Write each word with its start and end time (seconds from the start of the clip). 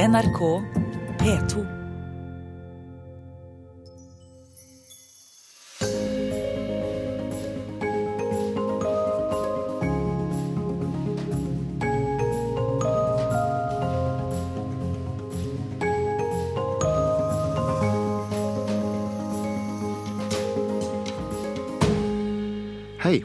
NRK 0.00 0.40
P2. 1.20 1.60
Hei, 23.02 23.22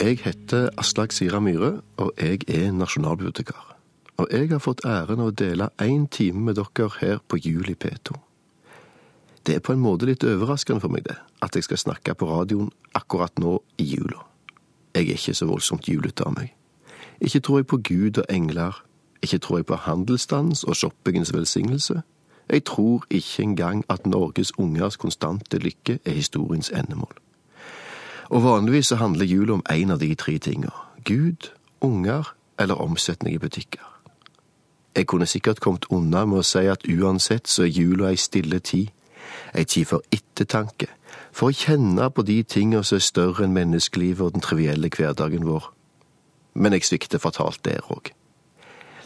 jeg 0.00 0.18
heter 0.22 0.70
Aslak 0.78 1.12
Sira 1.12 1.40
Myhre, 1.40 1.80
og 1.96 2.12
jeg 2.20 2.46
er 2.46 2.70
nasjonalbibliotekar. 2.70 3.74
Og 4.16 4.28
jeg 4.30 4.48
har 4.50 4.62
fått 4.62 4.84
æren 4.86 5.20
av 5.20 5.32
å 5.32 5.34
dele 5.34 5.70
én 5.82 6.06
time 6.06 6.44
med 6.46 6.58
dere 6.60 6.90
her 7.00 7.18
på 7.28 7.38
Jul 7.42 7.70
i 7.70 7.74
P2. 7.74 8.14
Det 9.46 9.56
er 9.56 9.60
på 9.60 9.74
en 9.74 9.82
måte 9.82 10.06
litt 10.06 10.24
overraskende 10.24 10.80
for 10.80 10.88
meg, 10.88 11.04
det, 11.04 11.16
at 11.42 11.56
jeg 11.56 11.66
skal 11.66 11.80
snakke 11.80 12.14
på 12.14 12.28
radioen 12.30 12.70
akkurat 12.94 13.38
nå 13.38 13.58
i 13.76 13.84
jula. 13.84 14.22
Jeg 14.94 15.08
er 15.08 15.18
ikke 15.18 15.34
så 15.34 15.48
voldsomt 15.50 15.88
julete 15.88 16.24
av 16.24 16.36
meg. 16.38 16.54
Ikke 17.20 17.40
tror 17.40 17.58
jeg 17.58 17.66
på 17.66 17.80
Gud 17.84 18.18
og 18.22 18.24
engler. 18.30 18.78
Ikke 19.22 19.38
tror 19.38 19.58
jeg 19.58 19.66
på 19.66 19.76
handelsstandens 19.76 20.64
og 20.64 20.76
shoppingens 20.76 21.34
velsignelse. 21.34 22.02
Jeg 22.50 22.64
tror 22.64 23.04
ikke 23.10 23.42
engang 23.42 23.84
at 23.88 24.06
Norges 24.06 24.52
ungers 24.58 24.96
konstante 24.96 25.58
lykke 25.58 25.98
er 26.04 26.12
historiens 26.12 26.70
endemål. 26.70 27.12
Og 28.30 28.44
vanligvis 28.44 28.86
så 28.86 28.96
handler 28.96 29.26
jul 29.26 29.50
om 29.50 29.62
én 29.70 29.92
av 29.92 30.00
de 30.00 30.14
tre 30.14 30.38
tinga. 30.38 30.70
Gud, 31.04 31.50
unger 31.80 32.34
eller 32.58 32.74
omsetning 32.74 33.34
i 33.34 33.38
butikker. 33.38 33.93
Jeg 34.94 35.06
kunne 35.06 35.26
sikkert 35.26 35.60
kommet 35.60 35.86
unna 35.90 36.24
med 36.24 36.38
å 36.38 36.46
si 36.46 36.66
at 36.70 36.86
uansett 36.86 37.50
så 37.50 37.64
er 37.64 37.72
jula 37.74 38.12
ei 38.12 38.18
stille 38.20 38.60
tid. 38.62 38.92
Ei 39.54 39.64
tid 39.64 39.88
for 39.90 40.02
ettertanke, 40.14 40.86
for 41.32 41.50
å 41.50 41.56
kjenne 41.56 42.08
på 42.10 42.22
de 42.26 42.42
tinga 42.42 42.82
som 42.82 42.98
er 42.98 43.06
større 43.06 43.46
enn 43.46 43.54
menneskelivet 43.56 44.22
og 44.22 44.34
den 44.36 44.44
trivielle 44.44 44.90
hverdagen 44.90 45.46
vår. 45.46 45.70
Men 46.54 46.76
jeg 46.76 46.86
svikter 46.86 47.22
fatalt 47.22 47.64
der 47.66 47.82
òg. 47.90 48.12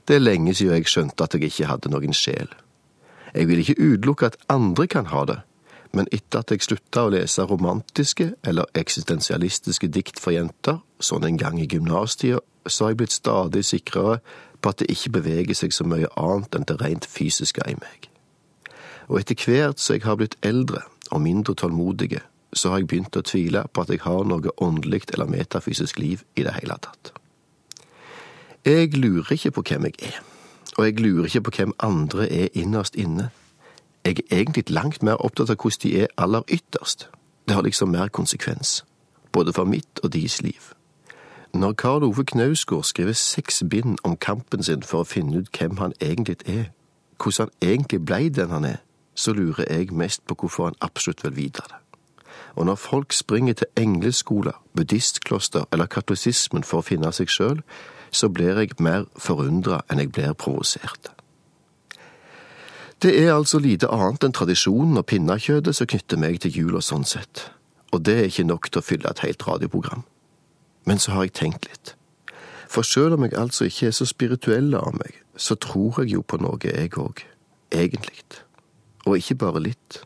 Det 0.08 0.16
er 0.16 0.24
lenge 0.24 0.54
siden 0.54 0.76
jeg 0.76 0.88
skjønte 0.88 1.24
at 1.24 1.36
jeg 1.36 1.48
ikke 1.48 1.68
hadde 1.68 1.92
noen 1.92 2.16
sjel. 2.16 2.48
Jeg 3.34 3.48
vil 3.48 3.60
ikke 3.60 3.76
utelukke 3.80 4.32
at 4.32 4.38
andre 4.48 4.86
kan 4.88 5.08
ha 5.12 5.24
det, 5.28 5.40
men 5.92 6.08
etter 6.12 6.42
at 6.42 6.52
jeg 6.52 6.64
slutta 6.64 7.06
å 7.06 7.12
lese 7.12 7.44
romantiske 7.48 8.30
eller 8.44 8.68
eksistensialistiske 8.76 9.88
dikt 9.92 10.20
for 10.20 10.36
jenter, 10.36 10.80
sånn 11.00 11.24
en 11.28 11.40
gang 11.40 11.60
i 11.60 11.68
gymnastida, 11.68 12.40
så 12.68 12.84
har 12.84 12.92
jeg 12.92 13.00
blitt 13.02 13.16
stadig 13.16 13.64
sikrere 13.64 14.18
på 14.60 14.72
at 14.72 14.78
det 14.78 14.90
ikke 14.90 15.10
beveger 15.18 15.54
seg 15.54 15.74
så 15.74 15.86
mye 15.86 16.10
annet 16.16 16.54
enn 16.54 16.66
det 16.68 16.78
rent 16.82 17.06
fysiske 17.06 17.62
i 17.68 17.76
meg. 17.78 18.08
Og 19.08 19.20
etter 19.20 19.38
hvert 19.38 19.80
som 19.80 19.96
jeg 19.96 20.04
har 20.04 20.18
blitt 20.20 20.36
eldre 20.42 20.82
og 21.10 21.22
mindre 21.24 21.54
tålmodige, 21.54 22.20
så 22.52 22.70
har 22.70 22.80
jeg 22.80 22.88
begynt 22.88 23.16
å 23.16 23.24
tvile 23.24 23.64
på 23.72 23.84
at 23.84 23.92
jeg 23.92 24.02
har 24.04 24.24
noe 24.24 24.52
åndelig 24.64 25.08
eller 25.12 25.28
metafysisk 25.30 25.98
liv 25.98 26.24
i 26.36 26.44
det 26.46 26.56
hele 26.60 26.78
tatt. 26.82 27.12
Jeg 28.64 28.96
lurer 28.96 29.32
ikke 29.32 29.52
på 29.58 29.64
hvem 29.68 29.88
jeg 29.88 30.10
er, 30.10 30.16
og 30.76 30.84
jeg 30.84 31.00
lurer 31.00 31.28
ikke 31.28 31.46
på 31.48 31.54
hvem 31.58 31.74
andre 31.78 32.28
er 32.32 32.48
innerst 32.52 32.96
inne. 32.96 33.30
Jeg 34.04 34.18
er 34.30 34.40
egentlig 34.42 34.70
langt 34.70 35.02
mer 35.02 35.20
opptatt 35.24 35.50
av 35.50 35.60
hvordan 35.60 35.82
de 35.82 35.94
er 36.02 36.12
aller 36.16 36.42
ytterst. 36.48 37.08
Det 37.48 37.54
har 37.54 37.62
liksom 37.62 37.92
mer 37.92 38.08
konsekvens, 38.08 38.84
både 39.32 39.52
for 39.52 39.64
mitt 39.64 40.00
og 40.02 40.12
deres 40.12 40.42
liv. 40.42 40.72
Når 41.54 41.72
Karl 41.72 42.04
Ove 42.04 42.24
Knausgård 42.24 42.84
skriver 42.84 43.12
seks 43.12 43.62
bind 43.70 43.98
om 44.04 44.16
kampen 44.16 44.62
sin 44.62 44.82
for 44.82 45.00
å 45.00 45.08
finne 45.08 45.40
ut 45.40 45.48
hvem 45.56 45.78
han 45.80 45.94
egentlig 46.00 46.36
er, 46.44 46.68
hvordan 47.16 47.48
han 47.48 47.70
egentlig 47.70 48.04
blei 48.04 48.28
den 48.28 48.50
han 48.52 48.64
er, 48.64 48.82
så 49.14 49.32
lurer 49.32 49.64
jeg 49.70 49.92
mest 49.92 50.26
på 50.26 50.36
hvorfor 50.38 50.64
han 50.64 50.76
absolutt 50.80 51.24
vil 51.24 51.36
vite 51.36 51.64
det. 51.68 51.78
Og 52.54 52.66
når 52.66 52.74
folk 52.74 53.12
springer 53.12 53.54
til 53.54 53.66
engleskoler, 53.76 54.60
buddhistkloster 54.76 55.64
eller 55.72 55.86
katolisismen 55.86 56.64
for 56.64 56.82
å 56.82 56.86
finne 56.86 57.12
seg 57.12 57.32
sjøl, 57.32 57.62
så 58.10 58.28
blir 58.28 58.60
jeg 58.60 58.76
mer 58.78 59.08
forundra 59.16 59.80
enn 59.88 60.04
jeg 60.04 60.12
blir 60.12 60.36
provosert. 60.36 61.10
Det 63.02 63.14
er 63.24 63.32
altså 63.32 63.58
lite 63.58 63.88
annet 63.94 64.24
enn 64.24 64.36
tradisjonen 64.36 65.00
og 65.00 65.06
pinnekjøttet 65.06 65.76
som 65.76 65.86
knytter 65.86 66.20
meg 66.20 66.40
til 66.42 66.56
jul 66.60 66.78
og 66.78 66.84
sånn 66.84 67.08
sett, 67.08 67.48
og 67.92 68.04
det 68.04 68.16
er 68.18 68.30
ikke 68.30 68.48
nok 68.52 68.70
til 68.70 68.82
å 68.82 68.84
fylle 68.84 69.10
et 69.10 69.24
helt 69.24 69.48
radioprogram. 69.48 70.04
Men 70.88 71.00
så 71.02 71.12
har 71.12 71.26
jeg 71.26 71.36
tenkt 71.36 71.68
litt. 71.68 71.94
For 72.68 72.84
selv 72.86 73.18
om 73.18 73.24
jeg 73.26 73.36
altså 73.36 73.66
ikke 73.68 73.90
er 73.90 73.96
så 73.96 74.06
spirituell 74.08 74.72
av 74.76 74.94
meg, 74.96 75.18
så 75.36 75.56
tror 75.60 76.00
jeg 76.00 76.14
jo 76.14 76.22
på 76.24 76.40
noe, 76.40 76.60
jeg 76.64 76.96
òg. 76.96 77.24
Egentlig. 77.72 78.24
Og 79.04 79.18
ikke 79.20 79.36
bare 79.42 79.60
litt. 79.60 80.00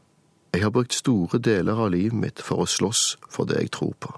Jeg 0.53 0.65
har 0.65 0.75
brukt 0.75 0.95
store 0.95 1.39
deler 1.39 1.79
av 1.79 1.93
livet 1.95 2.19
mitt 2.19 2.43
for 2.43 2.65
å 2.65 2.69
slåss 2.69 3.05
for 3.31 3.47
det 3.49 3.61
jeg 3.61 3.73
tror 3.79 3.95
på. 4.03 4.11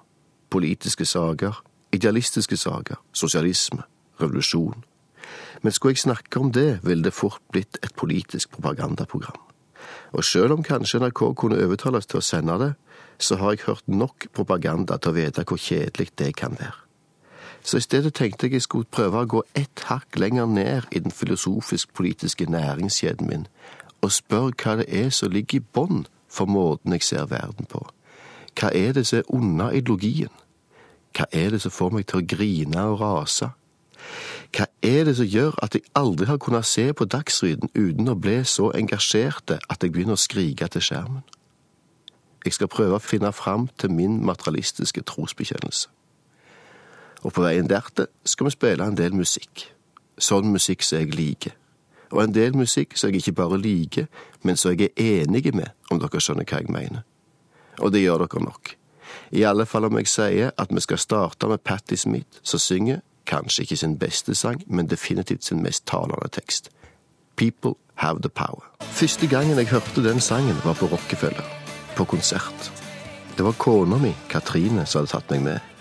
Politiske 0.51 1.05
saker, 1.07 1.61
idealistiske 1.93 2.57
saker, 2.57 2.99
sosialisme, 3.13 3.85
revolusjon. 4.21 4.85
Men 5.63 5.73
skulle 5.73 5.95
jeg 5.95 6.07
snakke 6.07 6.41
om 6.41 6.53
det, 6.53 6.81
ville 6.83 7.05
det 7.05 7.15
fort 7.15 7.43
blitt 7.53 7.79
et 7.83 7.95
politisk 7.97 8.57
propagandaprogram. 8.57 9.39
Og 10.13 10.25
selv 10.25 10.57
om 10.57 10.65
kanskje 10.65 11.01
NRK 11.01 11.23
kunne 11.37 11.61
overtales 11.61 12.07
til 12.07 12.21
å 12.21 12.25
sende 12.25 12.59
det, 12.61 12.73
så 13.19 13.37
har 13.37 13.55
jeg 13.55 13.67
hørt 13.67 13.89
nok 13.89 14.27
propaganda 14.35 14.97
til 14.99 15.13
å 15.13 15.19
vite 15.19 15.45
hvor 15.49 15.61
kjedelig 15.61 16.11
det 16.19 16.35
kan 16.37 16.57
være. 16.61 16.81
Så 17.65 17.81
i 17.81 17.81
stedet 17.81 18.15
tenkte 18.15 18.47
jeg 18.47 18.53
jeg 18.59 18.63
skulle 18.63 18.91
prøve 18.93 19.23
å 19.23 19.31
gå 19.31 19.43
ett 19.57 19.87
hakk 19.89 20.19
lenger 20.21 20.47
ned 20.47 20.91
i 20.93 21.01
den 21.01 21.11
filosofisk-politiske 21.11 22.47
næringskjeden 22.53 23.29
min, 23.29 23.47
og 24.03 24.13
spørre 24.13 24.53
hva 24.61 24.77
det 24.83 24.89
er 24.93 25.09
som 25.11 25.33
ligger 25.33 25.63
i 25.63 25.67
bånn 25.75 26.05
for 26.29 26.45
måten 26.45 26.93
jeg 26.93 27.03
ser 27.03 27.31
verden 27.31 27.65
på. 27.71 27.87
Hva 28.61 28.69
er 28.75 28.93
det 28.93 29.07
som 29.07 29.23
er 29.23 29.31
under 29.33 29.73
ideologien? 29.73 30.33
Hva 31.17 31.25
er 31.33 31.55
det 31.55 31.63
som 31.63 31.73
får 31.73 31.95
meg 31.95 32.07
til 32.11 32.21
å 32.21 32.27
grine 32.29 32.85
og 32.91 33.01
rase? 33.01 33.49
Hva 34.55 34.67
er 34.83 35.09
det 35.09 35.17
som 35.17 35.27
gjør 35.27 35.57
at 35.65 35.75
jeg 35.75 35.89
aldri 35.97 36.29
har 36.29 36.39
kunnet 36.43 36.67
se 36.69 36.91
på 36.93 37.07
Dagsrevyen 37.11 37.73
uten 37.75 38.13
å 38.13 38.19
bli 38.19 38.43
så 38.45 38.69
engasjerte 38.77 39.59
at 39.71 39.83
jeg 39.83 39.95
begynner 39.95 40.19
å 40.19 40.21
skrike 40.21 40.69
til 40.69 40.85
skjermen? 40.85 41.25
Jeg 42.44 42.53
skal 42.53 42.69
prøve 42.69 42.99
å 42.99 43.03
finne 43.03 43.32
fram 43.32 43.69
til 43.78 43.91
min 43.91 44.21
materialistiske 44.25 45.03
trosbekjennelse. 45.09 45.88
Og 47.25 47.32
på 47.32 47.43
veien 47.43 47.69
dertil 47.69 48.10
skal 48.28 48.50
vi 48.50 48.53
spille 48.53 48.84
en 48.84 48.97
del 48.97 49.16
musikk. 49.16 49.71
Sånn 50.21 50.53
musikk 50.53 50.84
som 50.84 51.00
jeg 51.00 51.15
liker. 51.16 51.54
Og 52.12 52.22
en 52.22 52.34
del 52.34 52.54
musikk 52.56 52.99
som 53.00 53.10
jeg 53.10 53.22
ikke 53.22 53.38
bare 53.41 53.59
liker, 53.59 54.06
men 54.43 54.56
som 54.60 54.75
jeg 54.75 54.93
er 54.93 55.25
enig 55.25 55.54
med, 55.54 55.72
om 55.91 55.99
dere 55.99 56.21
skjønner 56.21 56.47
hva 56.47 56.60
jeg 56.60 56.71
mener. 56.71 57.03
Og 57.81 57.91
det 57.93 58.04
gjør 58.04 58.27
dere 58.27 58.44
nok. 58.44 58.77
I 59.33 59.43
alle 59.49 59.66
fall 59.66 59.88
om 59.88 59.99
jeg 59.99 60.10
sier 60.10 60.53
at 60.59 60.71
vi 60.71 60.84
skal 60.84 61.00
starte 61.00 61.49
med 61.49 61.65
Patti 61.65 61.97
Smith, 61.97 62.41
som 62.43 62.60
synger 62.60 63.00
kanskje 63.27 63.65
ikke 63.65 63.77
sin 63.77 63.99
beste 63.99 64.34
sang, 64.34 64.62
men 64.66 64.91
definitivt 64.91 65.44
sin 65.44 65.62
mest 65.62 65.87
talende 65.87 66.28
tekst. 66.33 66.71
People 67.37 67.75
have 67.94 68.21
the 68.22 68.28
power. 68.28 68.69
Første 68.81 69.27
gangen 69.27 69.59
jeg 69.59 69.69
hørte 69.69 70.04
den 70.04 70.21
sangen, 70.21 70.56
var 70.65 70.75
på 70.75 70.87
Rockefeller, 70.87 71.64
på 71.97 72.05
konsert. 72.05 72.71
Det 73.37 73.44
var 73.44 73.56
kona 73.59 73.99
mi, 73.99 74.12
Katrine, 74.31 74.87
som 74.87 75.03
hadde 75.03 75.12
tatt 75.12 75.31
meg 75.34 75.43
med. 75.43 75.72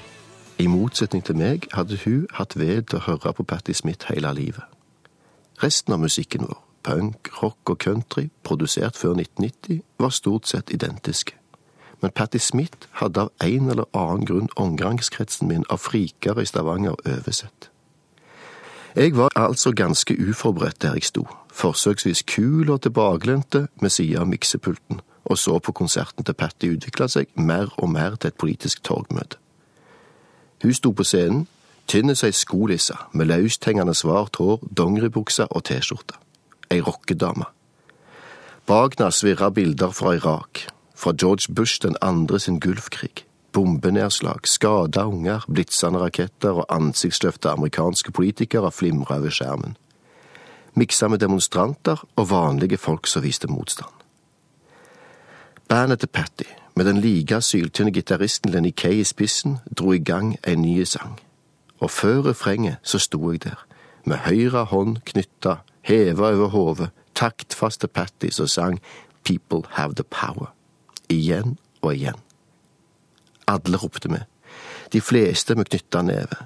I 0.62 0.68
motsetning 0.70 1.24
til 1.26 1.38
meg 1.38 1.68
hadde 1.74 2.00
hun 2.06 2.26
hatt 2.38 2.58
ved 2.58 2.90
til 2.90 3.02
å 3.02 3.06
høre 3.10 3.34
på 3.34 3.46
Patti 3.50 3.74
Smith 3.74 4.10
hele 4.10 4.34
livet. 4.34 4.66
Resten 5.64 5.94
av 5.94 6.02
musikken 6.02 6.48
vår, 6.50 6.60
punk, 6.84 7.30
rock 7.42 7.76
og 7.76 7.80
country, 7.80 8.30
produsert 8.44 8.98
før 8.98 9.18
1990, 9.18 9.82
var 10.00 10.14
stort 10.14 10.50
sett 10.50 10.74
identiske 10.74 11.38
men 12.04 12.12
Patti 12.12 12.40
Smith 12.40 12.88
hadde 13.00 13.22
av 13.22 13.30
en 13.40 13.70
eller 13.72 13.86
annen 13.96 14.26
grunn 14.28 14.50
omgangskretsen 14.60 15.48
min 15.48 15.64
av 15.72 15.80
frikere 15.80 16.44
i 16.44 16.50
Stavanger 16.50 16.98
oversett. 17.08 17.70
Jeg 18.96 19.16
var 19.16 19.32
altså 19.40 19.72
ganske 19.72 20.14
uforberedt 20.20 20.82
der 20.84 20.98
jeg 21.00 21.08
sto, 21.08 21.24
forsøksvis 21.56 22.26
kul 22.28 22.70
og 22.70 22.82
tilbakelente 22.84 23.70
med 23.82 23.96
sida 23.96 24.20
av 24.20 24.28
miksepulten, 24.28 25.00
og 25.26 25.38
så 25.38 25.60
på 25.60 25.72
konserten 25.72 26.26
til 26.26 26.36
Patti 26.36 26.70
utvikla 26.76 27.08
seg 27.08 27.32
mer 27.36 27.72
og 27.78 27.90
mer 27.90 28.16
til 28.16 28.32
et 28.32 28.40
politisk 28.40 28.84
torgmøte. 28.84 29.40
Hun 30.64 30.74
sto 30.74 30.92
på 30.92 31.04
scenen, 31.04 31.48
tynn 31.88 32.16
som 32.16 32.30
ei 32.30 32.36
skolisse, 32.36 32.96
med 33.12 33.28
løsthengende 33.28 33.96
svart 33.96 34.40
hår, 34.40 34.62
dongeribukse 34.78 35.48
og 35.52 35.66
T-skjorte. 35.68 36.16
Ei 36.72 36.80
rockedame. 36.82 37.50
Bak 38.68 38.96
henne 38.98 39.12
svirra 39.12 39.50
bilder 39.52 39.92
fra 39.92 40.16
Irak, 40.16 40.68
fra 40.96 41.12
George 41.12 41.54
Bush 41.54 41.82
den 41.84 41.98
andre 42.02 42.40
sin 42.40 42.60
Gulfkrig. 42.60 43.26
Bombenedslag, 43.54 44.48
skada 44.48 45.04
unger, 45.06 45.44
blitsende 45.48 46.00
raketter 46.00 46.64
og 46.64 46.66
ansiktsløfta 46.70 47.52
amerikanske 47.52 48.12
politikere 48.12 48.72
flimra 48.72 49.20
over 49.20 49.30
skjermen. 49.30 49.76
Miksa 50.74 51.08
med 51.08 51.20
demonstranter 51.20 52.02
og 52.16 52.30
vanlige 52.32 52.78
folk 52.78 53.08
som 53.08 53.22
viste 53.22 53.48
motstand. 53.48 54.03
Bandet 55.74 56.00
til 56.00 56.08
Patty, 56.08 56.44
med 56.76 56.86
den 56.86 56.98
like 56.98 57.42
syltynne 57.42 57.92
gitaristen 57.92 58.52
Lenny 58.52 58.70
Kay 58.78 58.92
i 58.94 59.04
spissen, 59.04 59.58
dro 59.80 59.92
i 59.92 59.98
gang 59.98 60.38
en 60.48 60.62
ny 60.62 60.84
sang. 60.84 61.20
Og 61.80 61.92
før 61.92 62.22
refrenget 62.30 62.76
så 62.84 63.00
sto 63.00 63.32
jeg 63.32 63.44
der, 63.44 63.66
med 64.06 64.18
høyre 64.18 64.66
hånd 64.70 64.98
knytta 65.06 65.56
heva 65.82 66.30
over 66.30 66.48
hodet, 66.48 66.90
taktfaste 67.16 67.88
Patty 67.88 68.30
som 68.30 68.48
sang 68.48 68.80
People 69.26 69.62
Have 69.70 69.96
The 69.96 70.04
Power. 70.04 70.54
Igjen 71.10 71.58
og 71.82 71.96
igjen. 71.96 72.22
Alle 73.48 73.78
ropte 73.78 74.10
med. 74.10 74.30
De 74.94 75.02
fleste 75.02 75.56
med 75.56 75.66
knytta 75.66 76.02
neve. 76.02 76.38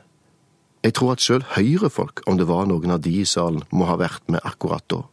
Jeg 0.84 0.94
tror 0.94 1.12
at 1.12 1.20
sjøl 1.22 1.44
høyrefolk, 1.58 2.24
om 2.28 2.38
det 2.38 2.48
var 2.48 2.66
noen 2.66 2.96
av 2.96 3.04
de 3.04 3.12
i 3.12 3.26
salen, 3.26 3.68
må 3.72 3.92
ha 3.92 4.00
vært 4.00 4.24
med 4.32 4.40
akkurat 4.44 4.88
da. 4.88 5.04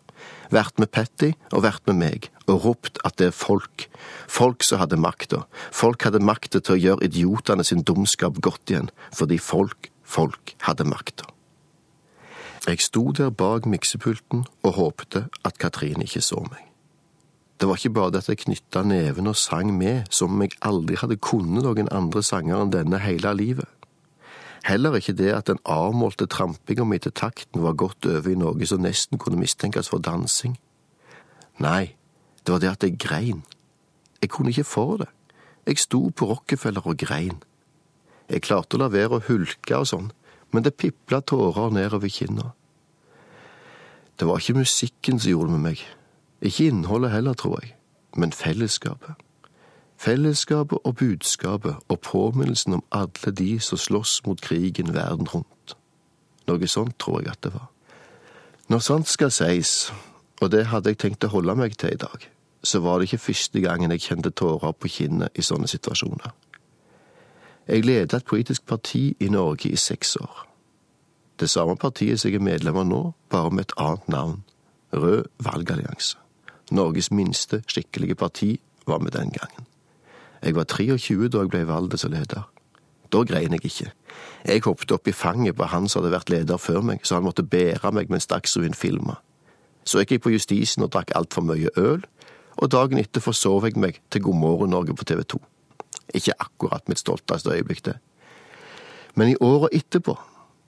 Vært 0.55 0.79
med 0.79 0.93
Petty 0.95 1.33
og 1.51 1.65
vært 1.65 1.87
med 1.91 1.99
meg, 1.99 2.29
og 2.47 2.65
ropt 2.65 3.01
at 3.06 3.17
det 3.19 3.31
er 3.31 3.37
folk, 3.37 3.89
folk 4.31 4.62
som 4.62 4.79
hadde 4.83 5.01
makta. 5.01 5.45
Folk 5.75 6.06
hadde 6.06 6.23
makta 6.23 6.61
til 6.61 6.77
å 6.77 6.83
gjøre 6.83 7.09
idiotene 7.09 7.67
sin 7.67 7.83
dumskap 7.83 8.39
godt 8.45 8.71
igjen, 8.71 8.93
fordi 9.17 9.41
folk, 9.43 9.91
folk 10.05 10.55
hadde 10.69 10.87
makta. 10.87 11.27
Jeg 12.65 12.81
sto 12.81 13.11
der 13.12 13.35
bak 13.35 13.67
miksepulten 13.69 14.47
og 14.65 14.79
håpte 14.79 15.27
at 15.45 15.59
Katrine 15.61 16.06
ikke 16.06 16.23
så 16.25 16.41
meg. 16.47 16.62
Det 17.61 17.69
var 17.69 17.79
ikke 17.79 17.95
bare 17.97 18.12
det 18.15 18.23
at 18.25 18.31
jeg 18.33 18.41
knytta 18.45 18.83
neven 18.89 19.29
og 19.31 19.37
sang 19.39 19.71
med 19.77 20.09
som 20.12 20.33
om 20.35 20.43
jeg 20.43 20.56
aldri 20.65 20.97
hadde 21.01 21.21
kunnet 21.23 21.62
noen 21.65 21.91
andre 21.95 22.23
sanger 22.25 22.62
enn 22.62 22.73
denne 22.73 22.99
hele 23.05 23.35
livet. 23.37 23.69
Heller 24.64 24.94
ikke 24.96 25.12
det 25.12 25.32
at 25.34 25.46
den 25.50 25.58
avmålte 25.69 26.26
trampinga 26.26 26.87
mi 26.88 26.99
til 26.99 27.12
takten 27.12 27.62
var 27.62 27.76
gått 27.76 28.06
over 28.08 28.31
i 28.32 28.38
noe 28.38 28.66
som 28.66 28.81
nesten 28.81 29.20
kunne 29.20 29.37
mistenkes 29.37 29.90
for 29.93 30.00
dansing. 30.00 30.56
Nei, 31.61 31.96
det 32.44 32.52
var 32.52 32.62
det 32.62 32.70
at 32.70 32.87
jeg 32.87 32.99
grein. 32.99 33.43
Jeg 34.22 34.32
kunne 34.32 34.55
ikke 34.55 34.64
for 34.64 34.96
det. 35.02 35.11
Jeg 35.66 35.78
sto 35.78 36.08
på 36.08 36.28
Rockefeller 36.31 36.87
og 36.88 36.96
grein. 36.96 37.43
Jeg 38.28 38.44
klarte 38.44 38.78
å 38.78 38.81
la 38.81 38.88
være 38.88 39.19
å 39.19 39.25
hulke 39.28 39.76
og 39.76 39.88
sånn, 39.88 40.11
men 40.52 40.64
det 40.64 40.78
pipla 40.81 41.20
tårer 41.20 41.72
nedover 41.75 42.08
kinna. 42.08 42.55
Det 44.17 44.28
var 44.28 44.40
ikke 44.40 44.62
musikken 44.62 45.20
som 45.20 45.31
gjorde 45.31 45.50
det 45.50 45.58
med 45.58 45.64
meg, 45.69 45.84
ikke 46.40 46.70
innholdet 46.70 47.12
heller, 47.12 47.37
tror 47.37 47.58
jeg, 47.60 47.75
men 48.17 48.32
fellesskapet. 48.32 49.19
Fellesskapet 50.05 50.79
og 50.85 50.97
budskapet 50.97 51.77
og 51.89 52.01
påminnelsen 52.01 52.73
om 52.77 52.83
alle 52.93 53.33
de 53.33 53.61
som 53.61 53.79
slåss 53.79 54.27
mot 54.27 54.41
krigen 54.41 54.95
verden 54.95 55.29
rundt. 55.29 55.77
Noe 56.45 56.69
sånt 56.69 56.99
tror 57.01 57.23
jeg 57.23 57.33
at 57.33 57.41
det 57.47 57.55
var. 57.55 57.71
Når 58.69 58.85
sånt 58.85 59.09
skal 59.09 59.33
sies, 59.33 59.93
og 60.43 60.51
det 60.53 60.67
hadde 60.67 60.93
jeg 60.93 61.01
tenkt 61.01 61.25
å 61.25 61.33
holde 61.33 61.56
meg 61.56 61.79
til 61.81 61.97
i 61.97 62.01
dag, 62.01 62.29
så 62.62 62.83
var 62.85 62.99
det 62.99 63.09
ikke 63.09 63.25
første 63.31 63.65
gangen 63.65 63.97
jeg 63.97 64.05
kjente 64.05 64.31
tårer 64.31 64.77
på 64.77 64.93
kinnet 64.93 65.41
i 65.41 65.45
sånne 65.45 65.69
situasjoner. 65.73 66.37
Jeg 67.69 67.85
ledet 67.89 68.19
et 68.19 68.29
politisk 68.29 68.67
parti 68.69 69.15
i 69.21 69.33
Norge 69.33 69.73
i 69.73 69.81
seks 69.81 70.17
år. 70.21 70.47
Det 71.41 71.49
samme 71.51 71.77
partiet 71.81 72.21
som 72.21 72.29
jeg 72.29 72.43
er 72.43 72.45
medlem 72.45 72.77
av 72.77 72.91
nå, 72.93 73.03
bare 73.33 73.51
med 73.51 73.65
et 73.65 73.79
annet 73.81 74.09
navn, 74.09 74.43
Rød 74.95 75.25
valgallianse. 75.43 76.19
Norges 76.71 77.11
minste 77.11 77.65
skikkelige 77.67 78.15
parti 78.15 78.61
var 78.87 78.99
med 78.99 79.11
den 79.11 79.33
gangen. 79.35 79.63
Jeg 80.44 80.56
var 80.56 80.67
23 80.69 81.29
da 81.32 81.41
jeg 81.41 81.50
ble 81.52 81.62
valgt 81.69 81.96
som 82.00 82.12
leder. 82.12 82.44
Da 83.12 83.23
grein 83.25 83.55
jeg 83.56 83.64
ikke. 83.64 83.93
Jeg 84.44 84.64
hoppet 84.67 84.93
opp 84.93 85.08
i 85.08 85.14
fanget 85.17 85.56
på 85.56 85.69
han 85.70 85.88
som 85.88 86.02
hadde 86.02 86.12
vært 86.12 86.32
leder 86.32 86.61
før 86.61 86.82
meg, 86.85 87.05
så 87.06 87.17
han 87.17 87.25
måtte 87.25 87.46
bære 87.46 87.93
meg 87.96 88.11
mens 88.12 88.29
Dagsrevyen 88.29 88.76
filma. 88.76 89.17
Så 89.85 90.00
gikk 90.00 90.17
jeg 90.17 90.25
på 90.25 90.32
Justisen 90.35 90.85
og 90.85 90.93
drakk 90.93 91.14
altfor 91.17 91.44
mye 91.46 91.73
øl, 91.81 92.05
og 92.56 92.70
dagen 92.73 93.00
etter 93.00 93.25
forsov 93.25 93.64
jeg 93.64 93.79
meg 93.81 94.00
til 94.11 94.25
Godmorgen 94.26 94.73
Norge 94.75 94.96
på 94.96 95.06
TV 95.08 95.25
2. 95.35 95.41
Ikke 96.14 96.37
akkurat 96.41 96.88
mitt 96.88 97.00
stolteste 97.00 97.50
øyeblikk, 97.50 97.85
det. 97.85 97.96
Men 99.14 99.32
i 99.32 99.37
åra 99.41 99.69
etterpå, 99.73 100.17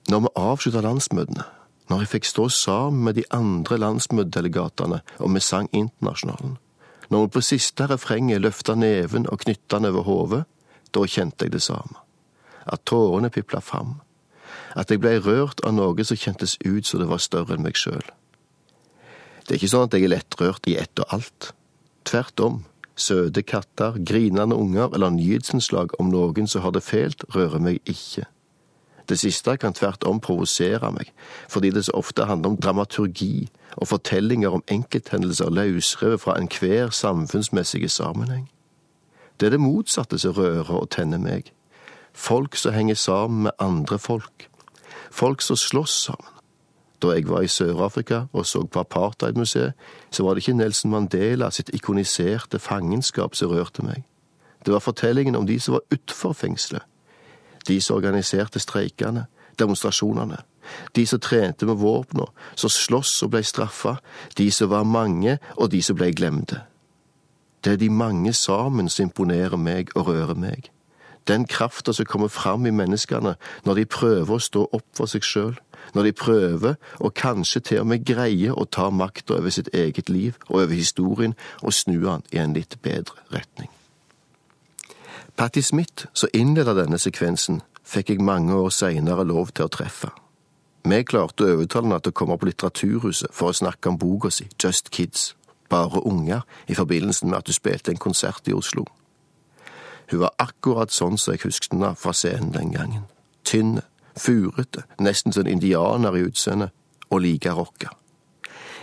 når 0.09 0.19
vi 0.25 0.33
avslutta 0.35 0.81
landsmøtene, 0.81 1.43
når 1.89 2.03
jeg 2.03 2.11
fikk 2.15 2.25
stå 2.25 2.49
sammen 2.49 3.03
med 3.03 3.13
de 3.19 3.23
andre 3.31 3.77
landsmøtedelegatene 3.77 5.01
og 5.19 5.33
vi 5.33 5.43
sang 5.43 5.69
Internasjonalen, 5.73 6.57
når 7.09 7.25
vi 7.25 7.33
på 7.37 7.43
siste 7.45 7.87
refrenget 7.87 8.41
løfta 8.43 8.75
neven 8.75 9.27
og 9.31 9.43
knytta 9.45 9.79
den 9.79 9.89
over 9.91 10.07
hodet, 10.07 10.43
da 10.91 11.03
kjente 11.07 11.47
jeg 11.47 11.55
det 11.55 11.63
samme. 11.63 11.99
At 12.67 12.83
tårene 12.85 13.31
pipla 13.31 13.61
fram. 13.63 13.99
At 14.75 14.91
jeg 14.91 15.01
blei 15.01 15.17
rørt 15.23 15.63
av 15.65 15.75
noe 15.77 16.03
som 16.07 16.19
kjentes 16.19 16.57
ut 16.65 16.85
som 16.85 17.01
det 17.01 17.09
var 17.09 17.23
større 17.23 17.55
enn 17.55 17.63
meg 17.63 17.79
sjøl. 17.79 18.03
Det 19.47 19.55
er 19.55 19.59
ikke 19.61 19.71
sånn 19.71 19.87
at 19.87 19.95
jeg 19.95 20.07
er 20.07 20.11
lettrørt 20.11 20.67
i 20.67 20.75
ett 20.79 20.99
og 20.99 21.13
alt. 21.15 21.53
Tvert 22.07 22.43
om. 22.43 22.63
Søte 22.97 23.43
katter, 23.45 23.95
grinende 24.01 24.57
unger 24.57 24.89
eller 24.91 25.13
nyhetsinnslag 25.13 25.93
om 26.01 26.09
noen 26.11 26.49
som 26.49 26.65
har 26.65 26.73
det 26.75 26.83
fælt, 26.83 27.23
rører 27.35 27.61
meg 27.63 27.79
ikke. 27.85 28.25
Det 29.09 29.19
siste 29.19 29.57
kan 29.57 29.73
tvert 29.73 30.03
om 30.03 30.19
provosere 30.19 30.91
meg, 30.91 31.13
fordi 31.49 31.69
det 31.69 31.85
så 31.85 31.91
ofte 31.95 32.25
handler 32.27 32.49
om 32.49 32.57
dramaturgi 32.57 33.47
og 33.77 33.87
fortellinger 33.87 34.49
om 34.49 34.63
enkelthendelser 34.67 35.49
løsrevet 35.49 36.21
fra 36.21 36.35
enhver 36.39 36.89
samfunnsmessige 36.89 37.89
sammenheng. 37.89 38.49
Det 39.39 39.45
er 39.45 39.49
det 39.49 39.59
motsatte 39.59 40.19
som 40.19 40.33
rører 40.33 40.75
og 40.75 40.89
tenner 40.89 41.17
meg. 41.17 41.53
Folk 42.13 42.55
som 42.55 42.73
henger 42.73 42.95
sammen 42.95 43.43
med 43.43 43.51
andre 43.59 43.99
folk. 43.99 44.49
Folk 45.11 45.41
som 45.41 45.55
slåss 45.55 46.03
sammen. 46.03 46.33
Da 47.01 47.13
jeg 47.13 47.29
var 47.29 47.41
i 47.41 47.47
Sør-Afrika 47.47 48.23
og 48.33 48.45
så 48.45 48.63
på 48.65 48.79
Apartheidmuseet, 48.79 49.73
så 50.11 50.23
var 50.23 50.33
det 50.33 50.41
ikke 50.41 50.57
Nelson 50.57 50.91
Mandela 50.91 51.51
sitt 51.51 51.69
ikoniserte 51.73 52.59
fangenskap 52.59 53.35
som 53.35 53.51
rørte 53.53 53.85
meg. 53.85 54.03
Det 54.65 54.73
var 54.73 54.79
fortellingen 54.79 55.35
om 55.35 55.47
de 55.47 55.59
som 55.59 55.77
var 55.77 55.85
utenfor 55.93 56.33
fengselet 56.33 56.81
de 57.67 57.81
som 57.81 57.97
organiserte 57.97 58.59
streikene, 58.59 59.25
demonstrasjonene, 59.59 60.37
de 60.95 61.05
som 61.07 61.19
trente 61.19 61.65
med 61.65 61.79
våpna, 61.79 62.27
som 62.55 62.69
sloss 62.69 63.21
og 63.23 63.31
blei 63.33 63.43
straffa, 63.43 63.97
de 64.37 64.49
som 64.51 64.71
var 64.71 64.87
mange, 64.87 65.37
og 65.55 65.71
de 65.71 65.81
som 65.81 65.97
blei 65.97 66.11
glemte. 66.11 66.61
Det 67.63 67.73
er 67.73 67.77
de 67.81 67.89
mange 67.89 68.33
sammen 68.33 68.89
som 68.89 69.07
imponerer 69.07 69.57
meg 69.57 69.93
og 69.95 70.07
rører 70.07 70.35
meg. 70.35 70.69
Den 71.27 71.47
krafta 71.47 71.91
som 71.93 72.05
kommer 72.07 72.31
fram 72.31 72.65
i 72.65 72.71
menneskene 72.71 73.35
når 73.65 73.79
de 73.79 73.85
prøver 73.85 74.35
å 74.37 74.43
stå 74.43 74.67
opp 74.71 74.85
for 74.95 75.11
seg 75.11 75.25
sjøl, 75.27 75.57
når 75.95 76.03
de 76.03 76.13
prøver, 76.19 76.75
og 76.99 77.15
kanskje 77.15 77.59
til 77.59 77.81
og 77.83 77.89
med 77.91 78.05
greier, 78.07 78.55
å 78.55 78.65
ta 78.65 78.89
makta 78.91 79.39
over 79.39 79.51
sitt 79.53 79.71
eget 79.73 80.09
liv 80.09 80.35
og 80.47 80.61
over 80.63 80.75
historien 80.75 81.35
og 81.61 81.75
snu 81.75 81.99
den 82.03 82.23
i 82.31 82.43
en 82.43 82.55
litt 82.55 82.79
bedre 82.83 83.19
retning. 83.33 83.71
Patti 85.37 85.61
Smith, 85.61 86.07
som 86.13 86.29
innleda 86.33 86.73
denne 86.73 86.97
sekvensen, 86.97 87.59
fikk 87.85 88.09
jeg 88.09 88.23
mange 88.25 88.55
år 88.57 88.71
seinere 88.73 89.21
lov 89.21 89.51
til 89.53 89.67
å 89.67 89.69
treffe. 89.69 90.09
Vi 90.81 90.97
klarte 91.05 91.45
å 91.45 91.51
overtale 91.53 91.85
henne 91.85 91.99
til 92.01 92.09
å 92.09 92.17
komme 92.17 92.37
på 92.41 92.47
Litteraturhuset 92.49 93.35
for 93.37 93.51
å 93.51 93.57
snakke 93.59 93.91
om 93.91 93.99
boka 94.01 94.31
si 94.33 94.47
Just 94.57 94.89
Kids, 94.89 95.35
bare 95.69 96.01
unger, 96.09 96.41
i 96.65 96.73
forbindelse 96.73 97.29
med 97.29 97.37
at 97.37 97.45
du 97.45 97.53
spilte 97.53 97.93
en 97.93 98.01
konsert 98.01 98.49
i 98.49 98.57
Oslo. 98.57 98.87
Hun 100.09 100.23
var 100.25 100.33
akkurat 100.41 100.89
sånn 100.89 101.21
som 101.21 101.35
jeg 101.35 101.45
husket 101.45 101.75
henne 101.75 101.93
fra 101.93 102.17
scenen 102.17 102.55
den 102.57 102.73
gangen. 102.73 103.05
Tynn, 103.45 103.83
furete, 104.17 104.87
nesten 104.97 105.37
som 105.37 105.45
en 105.45 105.53
indianer 105.53 106.17
i 106.17 106.25
utseendet, 106.25 106.73
og 107.13 107.21
like 107.21 107.53
rocka. 107.53 107.93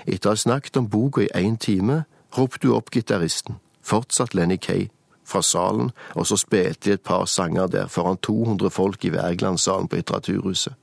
Etter 0.07 0.31
å 0.31 0.37
ha 0.37 0.39
snakket 0.39 0.79
om 0.79 0.87
boka 0.87 1.27
i 1.27 1.33
én 1.35 1.59
time, 1.59 2.05
ropte 2.39 2.69
hun 2.69 2.79
opp 2.79 2.95
gitaristen, 2.95 3.59
fortsatt 3.83 4.39
Lenny 4.39 4.61
Kay, 4.61 4.93
fra 5.25 5.43
salen, 5.43 5.91
og 6.15 6.27
så 6.27 6.37
spilte 6.37 6.91
de 6.91 6.95
et 6.95 7.01
par 7.01 7.25
sanger 7.25 7.67
der 7.67 7.87
foran 7.87 8.17
200 8.17 8.71
folk 8.71 9.05
i 9.05 9.11
Wergelandsalen 9.11 9.89
på 9.89 9.97
Litteraturhuset. 9.97 10.75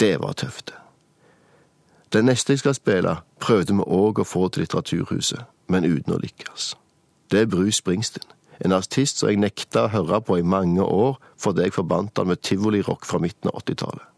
Det 0.00 0.20
var 0.20 0.32
tøft. 0.32 0.74
Den 2.12 2.24
neste 2.24 2.52
jeg 2.52 2.58
skal 2.58 2.74
spille, 2.74 3.16
prøvde 3.40 3.74
vi 3.74 3.84
òg 3.86 4.20
å 4.20 4.28
få 4.28 4.48
til 4.48 4.62
Litteraturhuset, 4.62 5.44
men 5.68 5.84
uten 5.84 6.12
å 6.12 6.20
lykkes. 6.20 6.74
Det 7.32 7.40
er 7.40 7.46
Bruce 7.46 7.78
Springsteen, 7.78 8.28
en 8.64 8.72
artist 8.76 9.18
som 9.18 9.30
jeg 9.30 9.40
nekta 9.40 9.86
å 9.86 9.92
høre 9.92 10.20
på 10.20 10.36
i 10.36 10.44
mange 10.44 10.84
år 10.84 11.16
fordi 11.40 11.64
jeg 11.64 11.72
forbandt 11.72 12.18
han 12.18 12.28
med 12.28 12.42
tivolirock 12.44 13.06
fra 13.08 13.18
midten 13.18 13.48
av 13.48 13.62
80-tallet. 13.62 14.08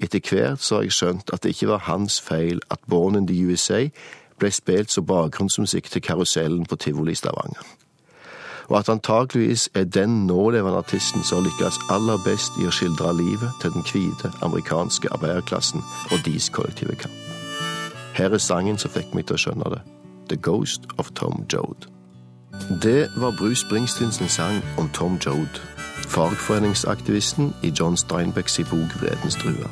Etter 0.00 0.20
hvert 0.20 0.60
så 0.60 0.78
har 0.78 0.86
jeg 0.86 0.96
skjønt 0.96 1.32
at 1.32 1.42
det 1.44 1.54
ikke 1.54 1.70
var 1.70 1.84
hans 1.86 2.20
feil 2.20 2.60
at 2.70 2.80
Born 2.88 3.16
in 3.16 3.28
the 3.28 3.36
USA 3.44 3.86
ble 4.40 4.50
spilt 4.52 4.92
som 4.92 5.06
bakgrunnsmusikk 5.08 5.88
til 5.92 6.04
karusellen 6.04 6.66
på 6.68 6.76
tivoli 6.76 7.12
i 7.12 7.20
Stavanger 7.20 7.76
og 8.68 8.78
at 8.78 8.88
antakeligvis 8.88 9.68
er 9.74 9.84
den 9.84 10.26
nålevende 10.26 10.78
artisten 10.78 11.22
som 11.24 11.44
lykkes 11.44 11.78
aller 11.90 12.18
best 12.24 12.58
i 12.60 12.66
å 12.66 12.74
skildre 12.74 13.12
livet 13.16 13.50
til 13.62 13.74
den 13.74 13.86
hvite 13.86 14.32
amerikanske 14.42 15.12
arbeiderklassen 15.14 15.84
og 16.10 16.24
deres 16.24 16.48
kollektive 16.48 16.96
kamp. 16.98 17.14
Her 18.16 18.32
er 18.32 18.38
sangen 18.38 18.78
som 18.78 18.90
fikk 18.90 19.14
meg 19.14 19.28
til 19.28 19.36
å 19.36 19.42
skjønne 19.44 19.70
det. 19.76 19.82
The 20.28 20.36
Ghost 20.36 20.88
of 20.98 21.12
Tom 21.14 21.44
Jode. 21.52 21.90
Det 22.82 23.08
var 23.16 23.36
Bruce 23.38 23.60
Springsteen 23.66 24.12
sin 24.12 24.28
sang 24.28 24.62
om 24.78 24.88
Tom 24.88 25.18
Jode, 25.26 25.60
fagforeningsaktivisten 26.08 27.52
i 27.62 27.72
John 27.80 27.96
Steinbecks 27.96 28.58
bok 28.70 28.96
Vredens 29.00 29.36
druer. 29.36 29.70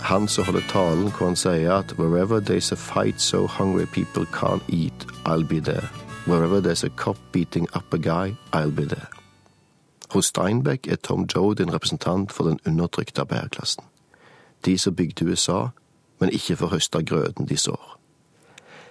Han 0.00 0.28
som 0.28 0.44
holder 0.44 0.62
talen 0.68 1.10
hvor 1.10 1.26
han 1.26 1.36
sier 1.36 1.72
at 1.74 1.98
wherever 1.98 2.40
there's 2.40 2.72
a 2.72 2.76
fight 2.76 3.20
so 3.20 3.46
hungry 3.46 3.86
people 3.86 4.24
can't 4.32 4.62
eat, 4.68 5.06
I'll 5.26 5.44
be 5.44 5.60
there. 5.60 6.09
Wherever 6.30 6.60
there's 6.60 6.84
a 6.84 6.90
cop 6.90 7.16
beating 7.32 7.66
up 7.74 7.92
a 7.92 7.98
guy, 7.98 8.36
I'll 8.52 8.70
be 8.70 8.84
there. 8.84 9.08
Hos 10.12 10.26
Steinbeck 10.26 10.86
er 10.86 10.96
Tom 11.02 11.26
Jode 11.26 11.62
en 11.62 11.72
representant 11.74 12.32
for 12.32 12.44
den 12.44 12.60
undertrykte 12.66 13.20
arbeiderklassen. 13.20 13.84
De 14.64 14.78
som 14.78 14.94
bygde 14.94 15.24
USA, 15.24 15.66
men 16.20 16.30
ikke 16.30 16.56
får 16.56 16.66
høste 16.66 17.02
grøden 17.02 17.48
de 17.48 17.56
sår. 17.56 17.98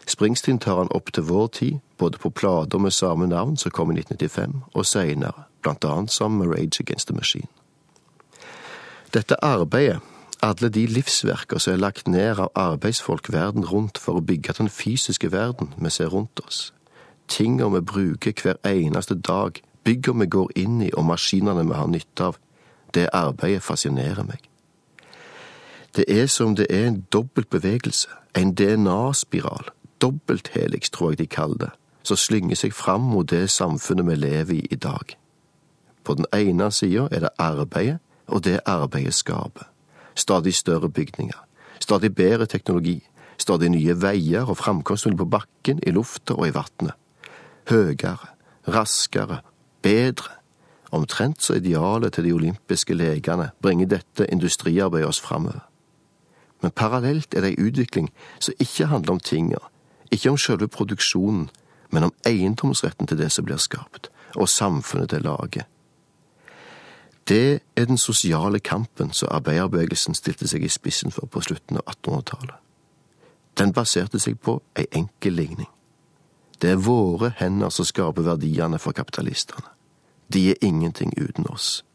Springsteen 0.08 0.60
tar 0.60 0.77
han 0.77 0.91
opp 0.91 1.13
til 1.13 1.24
vår 1.24 1.48
tid, 1.48 1.77
både 1.98 2.17
på 2.17 2.29
plater 2.29 2.77
med 2.77 2.91
samme 2.91 3.27
navn 3.27 3.58
som 3.58 3.72
kom 3.72 3.91
i 3.91 4.00
1995, 4.00 4.63
og 4.74 4.86
seinere, 4.86 5.43
blant 5.62 5.86
annet 5.86 6.12
sammen 6.12 6.39
med 6.39 6.58
Rage 6.58 6.84
Against 6.84 7.08
the 7.08 7.15
Machine. 7.15 7.48
Dette 9.13 9.43
arbeidet, 9.43 10.00
alle 10.41 10.69
de 10.69 10.86
livsverker 10.88 11.58
som 11.58 11.74
er 11.74 11.77
lagt 11.77 12.08
ned 12.08 12.39
av 12.39 12.51
arbeidsfolk 12.55 13.31
verden 13.31 13.65
rundt 13.65 13.98
for 13.98 14.19
å 14.19 14.25
bygge 14.25 14.58
den 14.58 14.69
fysiske 14.69 15.31
verden 15.31 15.72
vi 15.77 15.89
ser 15.89 16.12
rundt 16.12 16.43
oss, 16.43 16.74
tinga 17.29 17.69
vi 17.69 17.81
bruker 17.81 18.33
hver 18.41 18.57
eneste 18.65 19.15
dag, 19.15 19.62
bygga 19.83 20.13
vi 20.19 20.25
går 20.25 20.51
inn 20.55 20.81
i 20.81 20.91
og 20.93 21.05
maskinene 21.05 21.65
vi 21.67 21.77
har 21.77 21.88
nytte 21.88 22.31
av, 22.31 22.39
det 22.93 23.09
arbeidet 23.13 23.63
fascinerer 23.63 24.25
meg. 24.25 24.41
Det 25.95 26.05
er 26.07 26.27
som 26.27 26.55
det 26.55 26.67
er 26.69 26.88
en 26.88 27.01
dobbelt 27.13 27.50
bevegelse, 27.50 28.09
en 28.38 28.53
DNA-spiral, 28.53 29.71
dobbelthelix 30.01 30.89
tror 30.89 31.12
jeg 31.12 31.17
de 31.17 31.27
kaller 31.27 31.57
det, 31.63 31.71
som 32.03 32.17
slynger 32.17 32.55
seg 32.55 32.74
fram 32.74 33.09
mot 33.13 33.29
det 33.29 33.50
samfunnet 33.50 34.07
vi 34.09 34.15
lever 34.15 34.53
i 34.53 34.67
i 34.71 34.75
dag. 34.75 35.15
På 36.03 36.13
den 36.13 36.25
ene 36.33 36.71
sida 36.71 37.07
er 37.12 37.25
det 37.25 37.36
arbeidet, 37.38 38.00
og 38.27 38.43
det 38.43 38.59
arbeidet 38.65 39.13
skaper. 39.13 39.65
Stadig 40.15 40.53
større 40.55 40.89
bygninger, 40.89 41.38
stadig 41.79 42.15
bedre 42.15 42.45
teknologi, 42.45 43.01
stadig 43.38 43.69
nye 43.69 43.95
veier 44.01 44.50
og 44.50 44.57
framkomstmulig 44.57 45.17
på 45.17 45.25
bakken, 45.25 45.79
i 45.83 45.91
lufta 45.91 46.33
og 46.33 46.48
i 46.48 46.53
vannet. 46.53 46.93
Høyere, 47.70 48.18
raskere, 48.68 49.42
bedre. 49.82 50.36
Omtrent 50.92 51.44
så 51.44 51.54
idealet 51.54 52.14
til 52.14 52.26
de 52.26 52.34
olympiske 52.34 52.94
legene 52.94 53.52
bringer 53.62 53.86
dette 53.86 54.26
industriarbeidet 54.32 55.08
oss 55.08 55.20
framover. 55.22 55.70
Men 56.62 56.72
parallelt 56.72 57.34
er 57.34 57.46
det 57.46 57.54
ei 57.54 57.68
utvikling 57.68 58.10
som 58.40 58.58
ikke 58.60 58.90
handler 58.90 59.12
om 59.12 59.20
tinga, 59.20 59.62
ikke 60.12 60.32
om 60.32 60.38
selve 60.38 60.68
produksjonen, 60.68 61.50
men 61.92 62.04
om 62.04 62.14
eiendomsretten 62.26 63.08
til 63.08 63.18
det 63.18 63.32
som 63.32 63.46
blir 63.46 63.62
skapt, 63.62 64.10
og 64.36 64.50
samfunnet 64.50 65.12
det 65.12 65.22
lager. 65.24 65.70
Det 67.30 67.62
er 67.76 67.86
den 67.86 67.98
sosiale 67.98 68.60
kampen 68.60 69.14
som 69.14 69.30
arbeiderbevegelsen 69.32 70.16
stilte 70.18 70.48
seg 70.48 70.66
i 70.66 70.74
spissen 70.74 71.14
for 71.14 71.30
på 71.30 71.42
slutten 71.46 71.78
av 71.78 71.86
1800-tallet. 71.86 72.56
Den 73.58 73.74
baserte 73.74 74.20
seg 74.20 74.40
på 74.42 74.58
ei 74.76 74.88
enkel 74.92 75.38
ligning. 75.38 75.70
Det 76.62 76.70
er 76.70 76.75
våre 76.75 77.32
hender 77.38 77.70
som 77.70 77.86
skaper 77.86 78.22
verdiene 78.22 78.80
for 78.80 78.92
kapitalistene. 78.92 79.68
De 80.34 80.50
er 80.50 80.62
ingenting 80.62 81.13
uten 81.18 81.48
oss. 81.50 81.86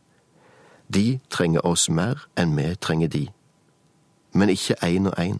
De 0.94 1.20
trenger 1.30 1.66
oss 1.66 1.88
mer 1.88 2.26
enn 2.36 2.56
vi 2.56 2.74
trenger 2.80 3.08
de. 3.08 3.28
Men 4.32 4.48
ikke 4.48 4.80
én 4.82 5.06
og 5.06 5.18
én. 5.18 5.38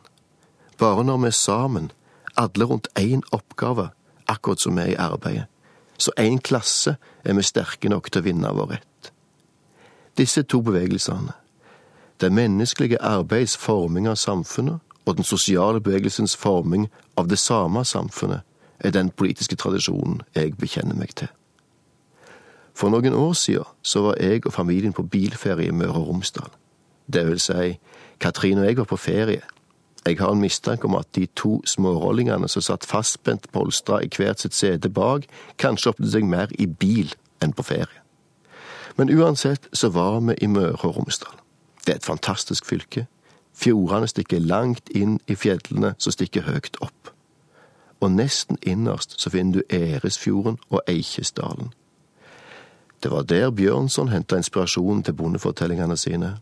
Bare 0.78 1.04
når 1.04 1.18
vi 1.18 1.26
er 1.26 1.30
sammen, 1.38 1.90
alle 2.36 2.64
rundt 2.64 2.88
én 2.98 3.22
oppgave, 3.32 3.88
akkurat 4.28 4.60
som 4.60 4.76
vi 4.76 4.82
er 4.82 4.86
i 4.86 4.94
arbeidet, 4.98 5.46
så 5.98 6.10
én 6.18 6.38
klasse 6.38 6.96
er 7.24 7.34
vi 7.34 7.42
sterke 7.42 7.88
nok 7.88 8.10
til 8.10 8.22
å 8.22 8.24
vinne 8.24 8.52
vår 8.54 8.70
rett. 8.70 9.12
Disse 10.18 10.42
to 10.42 10.60
bevegelsene, 10.62 11.32
det 12.20 12.32
menneskelige 12.32 13.02
arbeids 13.02 13.56
forming 13.56 14.08
av 14.08 14.14
samfunnet 14.14 14.78
og 15.04 15.16
den 15.16 15.24
sosiale 15.24 15.80
bevegelsens 15.80 16.36
forming 16.36 16.88
av 17.16 17.28
det 17.28 17.38
samme 17.38 17.84
samfunnet, 17.84 18.42
er 18.78 18.90
den 18.90 19.10
politiske 19.10 19.56
tradisjonen 19.56 20.22
jeg 20.34 20.56
bekjenner 20.58 20.96
meg 20.98 21.14
til. 21.16 21.28
For 22.74 22.90
noen 22.90 23.14
år 23.14 23.32
siden 23.38 23.70
så 23.82 24.02
var 24.08 24.20
jeg 24.20 24.46
og 24.46 24.52
familien 24.52 24.92
på 24.92 25.06
bilferie 25.06 25.70
i 25.70 25.74
Møre 25.74 25.94
og 25.94 26.08
Romsdal. 26.08 26.50
Det 27.06 27.26
vil 27.28 27.40
si, 27.40 27.78
Katrin 28.20 28.58
og 28.58 28.66
jeg 28.66 28.76
var 28.76 28.88
på 28.90 28.96
ferie. 28.96 29.42
Jeg 30.06 30.18
har 30.18 30.32
en 30.32 30.40
mistanke 30.40 30.84
om 30.84 30.94
at 30.94 31.08
de 31.14 31.26
to 31.36 31.62
smårollingene 31.66 32.48
som 32.48 32.62
satt 32.62 32.84
fastspent 32.84 33.46
polstra 33.52 34.02
i 34.02 34.10
hvert 34.16 34.40
sitt 34.40 34.54
sete 34.54 34.90
bak, 34.90 35.24
kanskje 35.58 35.94
opplevde 35.94 36.12
seg 36.12 36.26
mer 36.28 36.52
i 36.58 36.66
bil 36.66 37.14
enn 37.42 37.54
på 37.56 37.62
ferie. 37.62 38.02
Men 38.96 39.10
uansett 39.10 39.68
så 39.72 39.88
var 39.88 40.20
vi 40.20 40.36
i 40.42 40.50
Møre 40.50 40.76
og 40.82 40.98
Romsdal. 40.98 41.34
Det 41.86 41.92
er 41.92 41.96
et 41.96 42.06
fantastisk 42.06 42.66
fylke. 42.66 43.06
Fjordene 43.54 44.08
stikker 44.10 44.42
langt 44.42 44.88
inn 44.90 45.20
i 45.30 45.36
fjellene 45.38 45.94
som 45.98 46.12
stikker 46.12 46.46
høyt 46.48 46.76
opp. 46.82 47.13
Og 48.04 48.10
nesten 48.12 48.58
innerst 48.62 49.16
så 49.20 49.30
finner 49.32 49.62
du 49.62 49.76
Eresfjorden 49.76 50.58
og 50.68 50.82
Eikesdalen. 50.88 51.70
Det 53.02 53.10
var 53.10 53.22
der 53.22 53.50
Bjørnson 53.50 54.08
henta 54.12 54.36
inspirasjonen 54.36 55.02
til 55.02 55.16
bondefortellingene 55.16 55.96
sine. 55.96 56.36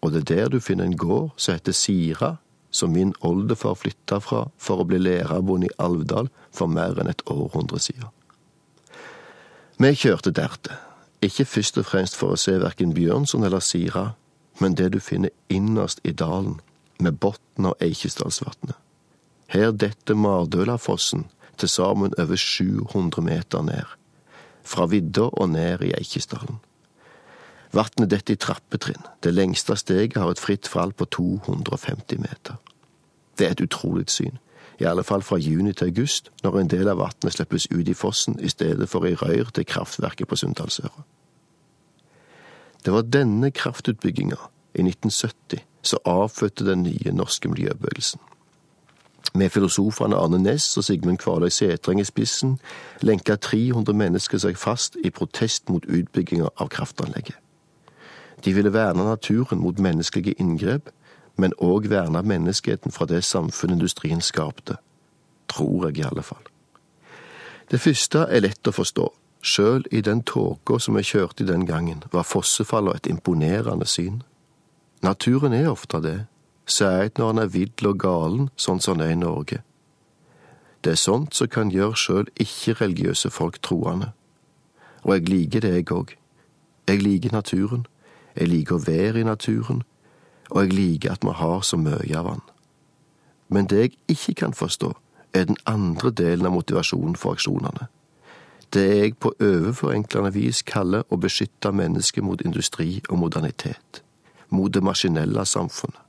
Og 0.00 0.12
det 0.12 0.20
er 0.20 0.34
der 0.34 0.48
du 0.48 0.60
finner 0.60 0.84
en 0.84 0.96
gård 0.96 1.32
som 1.36 1.54
heter 1.54 1.72
Sira, 1.72 2.36
som 2.70 2.92
min 2.92 3.14
oldefar 3.20 3.74
flytta 3.74 4.18
fra 4.18 4.44
for 4.58 4.82
å 4.82 4.86
bli 4.86 4.98
lærerbonde 4.98 5.66
i 5.66 5.74
Alvdal 5.78 6.30
for 6.54 6.70
mer 6.70 6.98
enn 6.98 7.10
et 7.10 7.22
århundre 7.26 7.82
siden. 7.82 8.06
Vi 9.78 9.94
kjørte 9.98 10.30
dertil, 10.30 10.78
ikke 11.22 11.44
først 11.44 11.78
og 11.82 11.86
fremst 11.86 12.18
for 12.18 12.34
å 12.34 12.38
se 12.38 12.54
verken 12.62 12.94
Bjørnson 12.94 13.44
eller 13.44 13.60
Sira, 13.60 14.12
men 14.60 14.78
det 14.78 14.92
du 14.94 15.00
finner 15.00 15.34
innerst 15.48 16.00
i 16.04 16.14
dalen, 16.14 16.60
med 16.98 17.18
botnen 17.18 17.72
av 17.72 17.78
Eikesdalsvatnet. 17.82 18.78
Her 19.52 19.72
detter 19.76 20.16
Mardølafossen 20.16 21.26
til 21.60 21.68
sammen 21.68 22.14
over 22.18 22.36
700 22.36 23.24
meter 23.24 23.62
ned, 23.62 23.88
fra 24.64 24.86
vidda 24.86 25.28
og 25.28 25.50
ned 25.52 25.82
i 25.84 25.92
Eikesdalen. 25.98 26.56
Vannet 27.72 28.08
detter 28.10 28.32
i 28.32 28.40
trappetrinn. 28.40 29.04
Det 29.20 29.34
lengste 29.34 29.76
steget 29.76 30.16
har 30.16 30.32
et 30.32 30.40
fritt 30.40 30.68
fall 30.68 30.92
på 30.92 31.04
250 31.04 32.18
meter. 32.20 32.56
Det 33.36 33.46
er 33.46 33.52
et 33.52 33.64
utrolig 33.64 34.08
syn, 34.08 34.40
i 34.80 34.88
alle 34.88 35.04
fall 35.04 35.22
fra 35.22 35.36
juni 35.36 35.72
til 35.72 35.92
august, 35.92 36.32
når 36.42 36.58
en 36.58 36.72
del 36.72 36.88
av 36.88 37.00
vannet 37.04 37.36
slippes 37.36 37.68
ut 37.72 37.88
i 37.88 37.96
fossen 37.96 38.40
i 38.40 38.48
stedet 38.48 38.88
for 38.88 39.04
i 39.04 39.14
røyr 39.14 39.52
til 39.52 39.68
kraftverket 39.68 40.28
på 40.28 40.36
Sunndalsøra. 40.36 41.04
Det 42.84 42.92
var 42.92 43.04
denne 43.04 43.52
kraftutbygginga 43.52 44.40
i 44.74 44.80
1970 44.80 45.60
som 45.82 46.08
avfødte 46.08 46.64
den 46.64 46.82
nye 46.88 47.12
norske 47.12 47.48
miljøbevegelsen. 47.48 48.20
Med 49.34 49.50
filosofene 49.50 50.16
Arne 50.16 50.38
Næss 50.38 50.76
og 50.76 50.84
Sigmund 50.84 51.18
Kvaløy 51.18 51.48
Setreng 51.48 52.00
i 52.00 52.04
spissen 52.04 52.58
lenka 53.00 53.36
300 53.36 53.96
mennesker 53.96 54.38
seg 54.38 54.58
fast 54.60 54.96
i 55.04 55.10
protest 55.10 55.70
mot 55.72 55.86
utbygginga 55.88 56.50
av 56.60 56.68
kraftanlegget. 56.68 57.36
De 58.44 58.52
ville 58.52 58.72
verne 58.72 59.04
naturen 59.04 59.58
mot 59.58 59.78
menneskelige 59.78 60.34
inngrep, 60.38 60.90
men 61.36 61.54
òg 61.58 61.88
verne 61.88 62.22
menneskeheten 62.22 62.92
fra 62.92 63.06
det 63.06 63.24
samfunnet 63.24 63.78
industrien 63.78 64.20
skapte. 64.20 64.76
Tror 65.48 65.86
jeg, 65.86 65.98
i 65.98 66.06
alle 66.10 66.22
fall. 66.22 66.42
Det 67.70 67.80
første 67.80 68.26
er 68.28 68.44
lett 68.44 68.68
å 68.68 68.74
forstå. 68.74 69.08
Sjøl 69.42 69.86
i 69.90 70.00
den 70.00 70.22
tåka 70.22 70.78
som 70.78 70.96
vi 70.96 71.02
kjørte 71.02 71.42
i 71.42 71.46
den 71.46 71.64
gangen, 71.66 72.04
var 72.12 72.28
fossefallet 72.28 72.96
et 72.96 73.10
imponerende 73.10 73.86
syn. 73.86 74.22
Naturen 75.02 75.52
er 75.52 75.70
ofte 75.70 75.98
det, 76.02 76.18
særlig 76.66 77.18
når 77.18 77.26
han 77.26 77.38
er 77.38 77.52
vill 77.52 77.86
og 77.86 77.98
galen, 77.98 78.48
sånn 78.56 78.80
som 78.80 78.98
han 78.98 79.06
er 79.06 79.12
i 79.12 79.20
Norge. 79.20 79.62
Det 80.84 80.92
er 80.92 80.98
sånt 80.98 81.34
som 81.34 81.48
kan 81.48 81.70
gjøre 81.70 81.96
sjøl 81.96 82.28
ikke-religiøse 82.42 83.30
folk 83.30 83.60
troende. 83.62 84.12
Og 85.02 85.14
jeg 85.14 85.28
liker 85.28 85.60
det, 85.60 85.74
jeg 85.74 85.92
òg. 85.92 86.16
Jeg 86.88 87.02
liker 87.02 87.32
naturen, 87.32 87.86
jeg 88.34 88.48
liker 88.48 88.74
å 88.74 88.84
være 88.86 89.20
i 89.20 89.26
naturen, 89.26 89.82
og 90.50 90.64
jeg 90.64 90.72
liker 90.72 91.12
at 91.12 91.24
vi 91.24 91.34
har 91.38 91.60
så 91.62 91.78
mye 91.78 92.18
av 92.18 92.32
den. 92.32 92.42
Men 93.48 93.66
det 93.70 93.78
jeg 93.78 93.96
ikke 94.08 94.34
kan 94.34 94.54
forstå, 94.54 94.92
er 95.32 95.44
den 95.44 95.56
andre 95.66 96.10
delen 96.10 96.46
av 96.46 96.52
motivasjonen 96.52 97.16
for 97.16 97.36
aksjonene. 97.36 97.86
Det 98.72 98.86
jeg 98.88 99.18
på 99.20 99.34
overforenklende 99.40 100.32
vis 100.32 100.62
kaller 100.62 101.04
å 101.12 101.18
beskytte 101.20 101.72
mennesket 101.72 102.24
mot 102.24 102.40
industri 102.40 103.02
og 103.08 103.18
modernitet, 103.18 104.02
mot 104.48 104.72
det 104.72 104.82
maskinelle 104.82 105.44
samfunnet. 105.46 106.00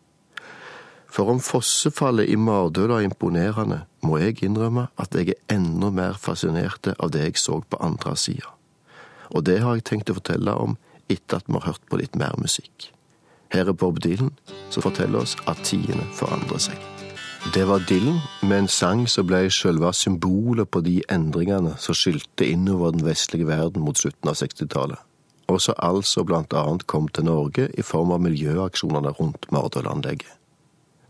For 1.14 1.30
om 1.30 1.38
fossefallet 1.44 2.32
i 2.34 2.36
Mardøla 2.42 2.98
er 2.98 3.06
imponerende, 3.06 3.84
må 4.02 4.18
jeg 4.18 4.42
innrømme 4.48 4.88
at 4.98 5.14
jeg 5.14 5.36
er 5.36 5.56
enda 5.56 5.92
mer 5.94 6.18
fascinert 6.18 6.90
av 6.96 7.12
det 7.14 7.28
jeg 7.28 7.38
så 7.38 7.60
på 7.62 7.78
andre 7.86 8.16
sida. 8.18 8.50
Og 9.30 9.46
det 9.46 9.60
har 9.62 9.78
jeg 9.78 9.86
tenkt 9.92 10.10
å 10.10 10.18
fortelle 10.18 10.58
om 10.58 10.74
etter 11.14 11.38
at 11.38 11.46
vi 11.46 11.60
har 11.60 11.68
hørt 11.70 11.86
på 11.90 12.02
litt 12.02 12.18
mer 12.18 12.34
musikk. 12.42 12.90
Her 13.54 13.70
er 13.70 13.78
Bob 13.78 14.02
Dylan, 14.02 14.34
som 14.74 14.82
forteller 14.82 15.22
oss 15.22 15.38
at 15.46 15.62
tidene 15.68 16.08
forandrer 16.18 16.66
seg. 16.66 16.82
Det 17.54 17.68
var 17.70 17.86
Dylan 17.86 18.22
med 18.42 18.64
en 18.64 18.72
sang 18.72 19.06
som 19.06 19.28
ble 19.30 19.46
selve 19.54 19.94
symbolet 19.94 20.70
på 20.74 20.82
de 20.82 21.02
endringene 21.14 21.76
som 21.78 21.94
skylte 21.98 22.48
innover 22.50 22.96
den 22.96 23.06
vestlige 23.06 23.52
verden 23.52 23.86
mot 23.86 24.00
slutten 24.00 24.32
av 24.32 24.40
60-tallet, 24.42 24.98
og 25.52 25.62
som 25.62 25.78
altså 25.78 26.26
blant 26.26 26.56
annet 26.58 26.88
kom 26.90 27.12
til 27.14 27.30
Norge 27.30 27.70
i 27.78 27.86
form 27.86 28.16
av 28.16 28.24
miljøaksjonene 28.26 29.14
rundt 29.20 29.52
Mardølanlegget. 29.54 30.40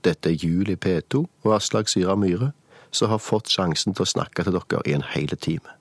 Dette 0.04 0.30
er 0.30 0.36
Juli 0.36 0.76
P2 0.76 1.24
og 1.44 1.56
Aslak 1.56 1.88
Syra 1.88 2.16
Myhre, 2.16 2.52
som 2.92 3.10
har 3.10 3.22
fått 3.24 3.50
sjansen 3.50 3.96
til 3.96 4.06
å 4.06 4.10
snakke 4.10 4.44
til 4.44 4.56
dere 4.56 4.82
i 4.86 4.94
en 4.94 5.06
hele 5.14 5.36
time. 5.36 5.78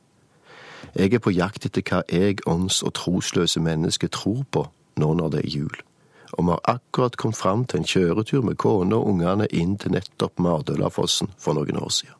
Jeg 0.94 1.14
er 1.14 1.22
på 1.24 1.32
jakt 1.32 1.66
etter 1.66 1.82
hva 1.88 2.02
jeg, 2.08 2.42
ånds- 2.46 2.82
og 2.84 2.94
trosløse 2.98 3.60
mennesker 3.60 4.08
tror 4.12 4.44
på 4.50 4.66
nå 5.00 5.12
når 5.14 5.30
det 5.32 5.44
er 5.44 5.54
jul, 5.54 5.76
og 6.32 6.44
vi 6.44 6.50
har 6.50 6.64
akkurat 6.76 7.16
kommet 7.16 7.36
fram 7.36 7.64
til 7.64 7.80
en 7.80 7.88
kjøretur 7.88 8.42
med 8.44 8.58
kona 8.60 8.96
og 8.96 9.08
ungene 9.12 9.46
inn 9.50 9.78
til 9.78 9.94
nettopp 9.94 10.38
Mardølafossen 10.38 11.32
for 11.38 11.56
noen 11.56 11.78
år 11.80 11.88
siden. 11.88 12.18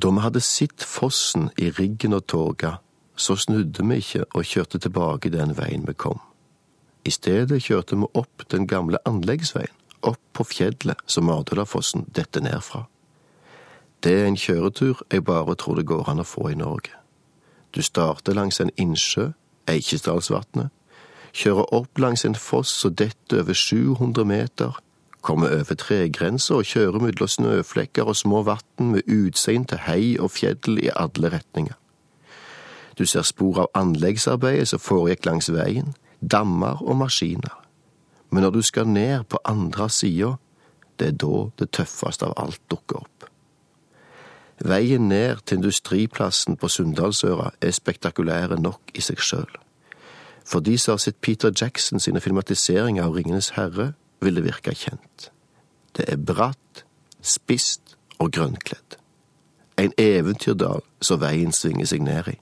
Da 0.00 0.10
vi 0.10 0.24
hadde 0.24 0.40
sett 0.40 0.82
fossen 0.82 1.50
i 1.58 1.70
riggen 1.70 2.16
og 2.16 2.26
toga, 2.26 2.78
så 3.16 3.36
snudde 3.36 3.84
vi 3.86 4.00
ikke 4.02 4.24
og 4.34 4.48
kjørte 4.48 4.78
tilbake 4.78 5.30
den 5.30 5.54
veien 5.58 5.84
vi 5.86 5.94
kom. 5.94 6.18
I 7.04 7.12
stedet 7.12 7.62
kjørte 7.62 7.96
vi 8.00 8.08
opp 8.14 8.48
den 8.50 8.66
gamle 8.66 8.98
anleggsveien, 9.06 9.83
opp 10.06 10.20
på 10.32 10.44
fjellet 10.44 11.00
som 11.06 11.26
Mardølafossen 11.28 12.06
detter 12.16 12.44
ned 12.44 12.60
fra. 12.62 12.84
Det 14.04 14.12
er 14.20 14.26
en 14.28 14.36
kjøretur 14.36 15.00
jeg 15.12 15.24
bare 15.24 15.54
tror 15.56 15.78
det 15.80 15.88
går 15.88 16.10
an 16.12 16.20
å 16.20 16.28
få 16.28 16.50
i 16.52 16.58
Norge. 16.60 16.92
Du 17.74 17.82
starter 17.82 18.36
langs 18.36 18.60
en 18.60 18.70
innsjø, 18.76 19.32
Eikesdalsvatnet, 19.66 20.68
kjører 21.32 21.70
opp 21.74 21.98
langs 21.98 22.24
en 22.28 22.36
foss 22.38 22.84
og 22.84 22.98
detter 23.00 23.40
over 23.40 23.56
700 23.56 24.28
meter, 24.28 24.76
kommer 25.24 25.54
over 25.56 25.78
tregrensa 25.80 26.58
og 26.60 26.68
kjører 26.68 27.00
mellom 27.00 27.30
snøflekker 27.32 28.04
og 28.04 28.16
små 28.16 28.44
vann 28.44 28.92
med 28.92 29.08
utsyn 29.08 29.64
til 29.64 29.80
hei 29.86 30.14
og 30.20 30.34
fjell 30.36 30.78
i 30.78 30.92
alle 30.92 31.32
retninger. 31.32 31.74
Du 32.98 33.06
ser 33.08 33.24
spor 33.26 33.64
av 33.64 33.72
anleggsarbeidet 33.74 34.68
som 34.70 34.82
foregikk 34.84 35.24
langs 35.26 35.48
veien, 35.50 35.94
dammer 36.20 36.82
og 36.84 37.00
maskiner. 37.00 37.63
Men 38.34 38.42
når 38.42 38.50
du 38.50 38.62
skal 38.66 38.88
ned 38.90 39.28
på 39.30 39.38
andre 39.46 39.86
sida, 39.90 40.32
det 40.98 41.06
er 41.06 41.18
da 41.22 41.36
det 41.60 41.68
tøffeste 41.70 42.26
av 42.26 42.32
alt 42.42 42.58
dukker 42.70 43.04
opp. 43.04 43.28
Veien 44.58 45.06
ned 45.08 45.44
til 45.46 45.60
industriplassen 45.60 46.58
på 46.58 46.70
Sunndalsøra 46.70 47.52
er 47.62 47.74
spektakulære 47.74 48.58
nok 48.58 48.90
i 48.94 49.04
seg 49.06 49.22
sjøl. 49.22 49.60
For 50.42 50.66
de 50.66 50.74
som 50.78 50.96
har 50.96 51.04
sett 51.04 51.20
Peter 51.22 51.54
Jackson 51.54 52.02
sine 52.02 52.20
filmatiseringer 52.20 53.06
av 53.06 53.14
Ringenes 53.14 53.52
herre, 53.54 53.92
vil 54.18 54.34
det 54.34 54.44
virke 54.48 54.74
kjent. 54.74 55.30
Det 55.94 56.08
er 56.10 56.18
bratt, 56.18 56.82
spist 57.22 57.94
og 58.18 58.34
grønnkledd. 58.34 58.98
En 59.78 59.94
eventyrdal 59.98 60.82
som 60.98 61.22
veien 61.22 61.54
svinger 61.54 61.86
seg 61.86 62.02
ned 62.02 62.34
i. 62.34 62.36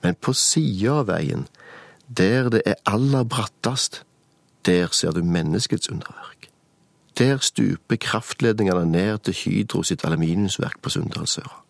Men 0.00 0.16
på 0.16 0.32
sida 0.32 1.02
av 1.02 1.12
veien, 1.12 1.44
der 2.08 2.48
det 2.48 2.64
er 2.64 2.80
aller 2.88 3.28
brattest, 3.28 4.05
der 4.66 4.88
ser 4.92 5.10
du 5.10 5.22
menneskets 5.22 5.90
underverk. 5.90 6.50
Der 7.18 7.38
stuper 7.38 7.96
kraftledningene 7.96 8.86
ned 8.86 9.18
til 9.18 9.34
Hydro 9.34 9.82
sitt 9.82 10.04
aluminiumsverk 10.04 10.82
på 10.82 10.90
Sunndalsøra. 10.90 11.62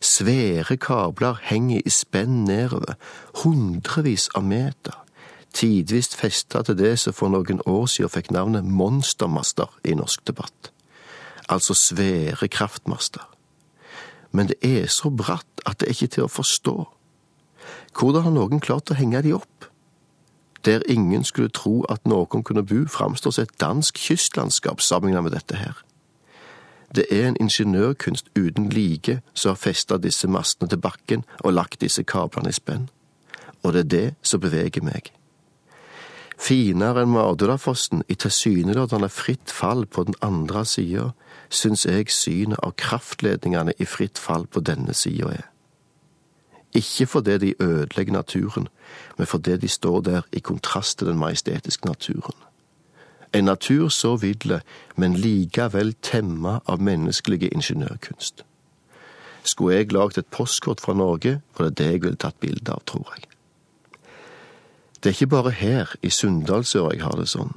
Svære 0.00 0.76
kabler 0.76 1.36
henger 1.42 1.80
i 1.86 1.90
spenn 1.90 2.44
nedover, 2.44 2.96
hundrevis 3.44 4.28
av 4.34 4.44
meter, 4.44 4.96
tidvis 5.54 6.14
festa 6.16 6.62
til 6.62 6.78
det 6.78 6.94
som 6.98 7.16
for 7.16 7.32
noen 7.32 7.60
år 7.66 7.86
siden 7.86 8.12
fikk 8.12 8.30
navnet 8.32 8.64
monstermaster 8.64 9.68
i 9.84 9.94
norsk 9.94 10.24
debatt. 10.28 10.72
Altså 11.48 11.74
svære 11.74 12.48
kraftmaster. 12.48 13.26
Men 14.32 14.48
det 14.48 14.56
er 14.62 14.86
så 14.86 15.10
bratt 15.10 15.64
at 15.66 15.80
det 15.80 15.88
er 15.88 15.96
ikke 15.96 16.14
til 16.16 16.28
å 16.28 16.32
forstå. 16.32 16.76
Hvordan 17.98 18.22
har 18.22 18.34
noen 18.36 18.60
klart 18.62 18.92
å 18.92 18.96
henge 18.96 19.22
de 19.26 19.34
opp? 19.36 19.69
Der 20.64 20.80
ingen 20.88 21.24
skulle 21.24 21.48
tro 21.48 21.82
at 21.88 22.06
noen 22.06 22.42
kunne 22.42 22.62
bo, 22.62 22.86
framstår 22.86 23.30
som 23.30 23.42
et 23.42 23.60
dansk 23.60 23.94
kystlandskap 23.96 24.80
sammenlignet 24.80 25.22
med 25.22 25.32
dette 25.32 25.56
her. 25.56 25.84
Det 26.94 27.06
er 27.10 27.28
en 27.28 27.36
ingeniørkunst 27.40 28.30
uten 28.38 28.68
like 28.68 29.20
som 29.34 29.50
har 29.50 29.60
festa 29.62 29.96
disse 29.96 30.28
mastene 30.28 30.68
til 30.68 30.78
bakken 30.78 31.24
og 31.40 31.52
lagt 31.52 31.80
disse 31.80 32.02
kablene 32.02 32.50
i 32.50 32.52
spenn. 32.52 32.88
Og 33.62 33.72
det 33.72 33.80
er 33.80 33.90
det 33.94 34.14
som 34.22 34.40
beveger 34.40 34.82
meg. 34.82 35.12
Finere 36.40 37.04
enn 37.04 37.12
Mardølafossen 37.12 38.02
i 38.08 38.16
tilsynelatende 38.16 39.10
fritt 39.12 39.52
fall 39.52 39.84
på 39.86 40.06
den 40.08 40.16
andre 40.24 40.64
sida, 40.64 41.10
syns 41.52 41.84
jeg 41.86 42.08
synet 42.10 42.58
av 42.64 42.72
kraftledningene 42.80 43.76
i 43.78 43.84
fritt 43.84 44.18
fall 44.18 44.46
på 44.46 44.62
denne 44.64 44.96
sida 44.96 45.34
er. 45.36 45.46
Ikke 46.74 47.06
fordi 47.06 47.38
de 47.38 47.54
ødelegger 47.62 48.12
naturen, 48.12 48.68
men 49.18 49.26
fordi 49.26 49.56
de 49.56 49.68
står 49.68 50.00
der 50.00 50.22
i 50.32 50.38
kontrast 50.38 50.98
til 50.98 51.06
den 51.06 51.18
majestetiske 51.18 51.86
naturen. 51.86 52.36
En 53.34 53.44
natur 53.44 53.88
så 53.88 54.16
vidle, 54.16 54.60
men 54.96 55.14
likevel 55.14 55.94
temma 56.02 56.58
av 56.66 56.82
menneskelige 56.82 57.48
ingeniørkunst. 57.48 58.44
Skulle 59.42 59.76
jeg 59.76 59.92
lagd 59.92 60.18
et 60.18 60.26
postkort 60.26 60.80
fra 60.80 60.94
Norge, 60.94 61.40
var 61.58 61.68
det 61.68 61.78
det 61.78 61.86
jeg 61.86 62.02
ville 62.02 62.16
tatt 62.16 62.40
bilde 62.40 62.72
av, 62.72 62.82
tror 62.86 63.06
jeg. 63.16 63.24
Det 65.02 65.10
er 65.10 65.14
ikke 65.14 65.26
bare 65.26 65.50
her 65.50 65.94
i 66.02 66.10
Sunndalsøra 66.10 66.92
jeg 66.92 67.02
har 67.02 67.16
det 67.16 67.28
sånn. 67.28 67.54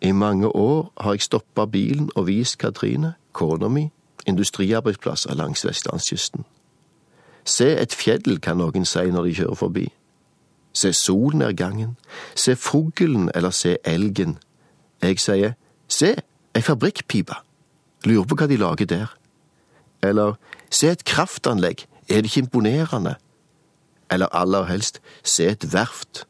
I 0.00 0.12
mange 0.12 0.48
år 0.48 0.92
har 0.96 1.12
jeg 1.12 1.26
stoppa 1.28 1.66
bilen 1.66 2.08
og 2.16 2.26
vist 2.26 2.58
Katrine, 2.58 3.14
kona 3.32 3.68
mi, 3.68 3.90
industriarbeidsplasser 4.26 5.34
langs 5.34 5.66
vestlandskysten. 5.66 6.44
Se 7.44 7.66
et 7.66 7.94
fjell, 7.94 8.38
kan 8.40 8.56
noen 8.60 8.86
si 8.86 9.10
når 9.10 9.28
de 9.28 9.34
kjører 9.40 9.58
forbi. 9.58 9.86
Se 10.72 10.92
solnedgangen, 10.96 11.96
se 12.34 12.56
fuglen 12.56 13.30
eller 13.34 13.50
se 13.50 13.76
elgen. 13.84 14.38
Jeg 15.02 15.20
sier 15.20 15.56
se, 15.88 16.14
ei 16.54 16.62
fabrikkpipe, 16.62 17.34
lurer 18.06 18.28
på 18.28 18.38
hva 18.38 18.48
de 18.48 18.56
lager 18.60 18.88
der. 18.88 19.12
Eller 20.02 20.38
se 20.70 20.88
et 20.92 21.04
kraftanlegg, 21.04 21.84
er 22.08 22.22
det 22.22 22.30
ikke 22.30 22.46
imponerende? 22.46 23.16
Eller 24.10 24.32
aller 24.32 24.64
helst, 24.70 25.00
se 25.24 25.50
et 25.50 25.72
verft, 25.72 26.26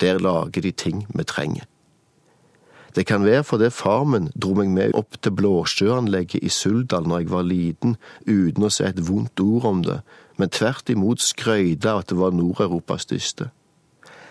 der 0.00 0.18
lager 0.18 0.62
de 0.62 0.70
ting 0.72 1.06
vi 1.14 1.24
trenger. 1.24 1.64
Det 2.96 3.04
kan 3.06 3.24
være 3.24 3.44
fordi 3.44 3.68
far 3.70 4.04
min 4.08 4.30
dro 4.42 4.54
meg 4.56 4.70
med 4.72 4.94
opp 4.96 5.18
til 5.20 5.34
Blåsjøanlegget 5.36 6.40
i 6.40 6.48
Suldal 6.48 7.04
når 7.04 7.18
jeg 7.18 7.30
var 7.30 7.44
liten, 7.44 7.96
uten 8.24 8.64
å 8.64 8.70
si 8.72 8.86
et 8.86 9.02
vondt 9.04 9.40
ord 9.44 9.66
om 9.68 9.82
det, 9.84 9.98
men 10.40 10.48
tvert 10.48 10.88
imot 10.88 11.20
skrøyte 11.20 11.92
av 11.92 12.00
at 12.00 12.08
det 12.08 12.16
var 12.16 12.32
Nord-Europas 12.32 13.04
største. 13.04 13.50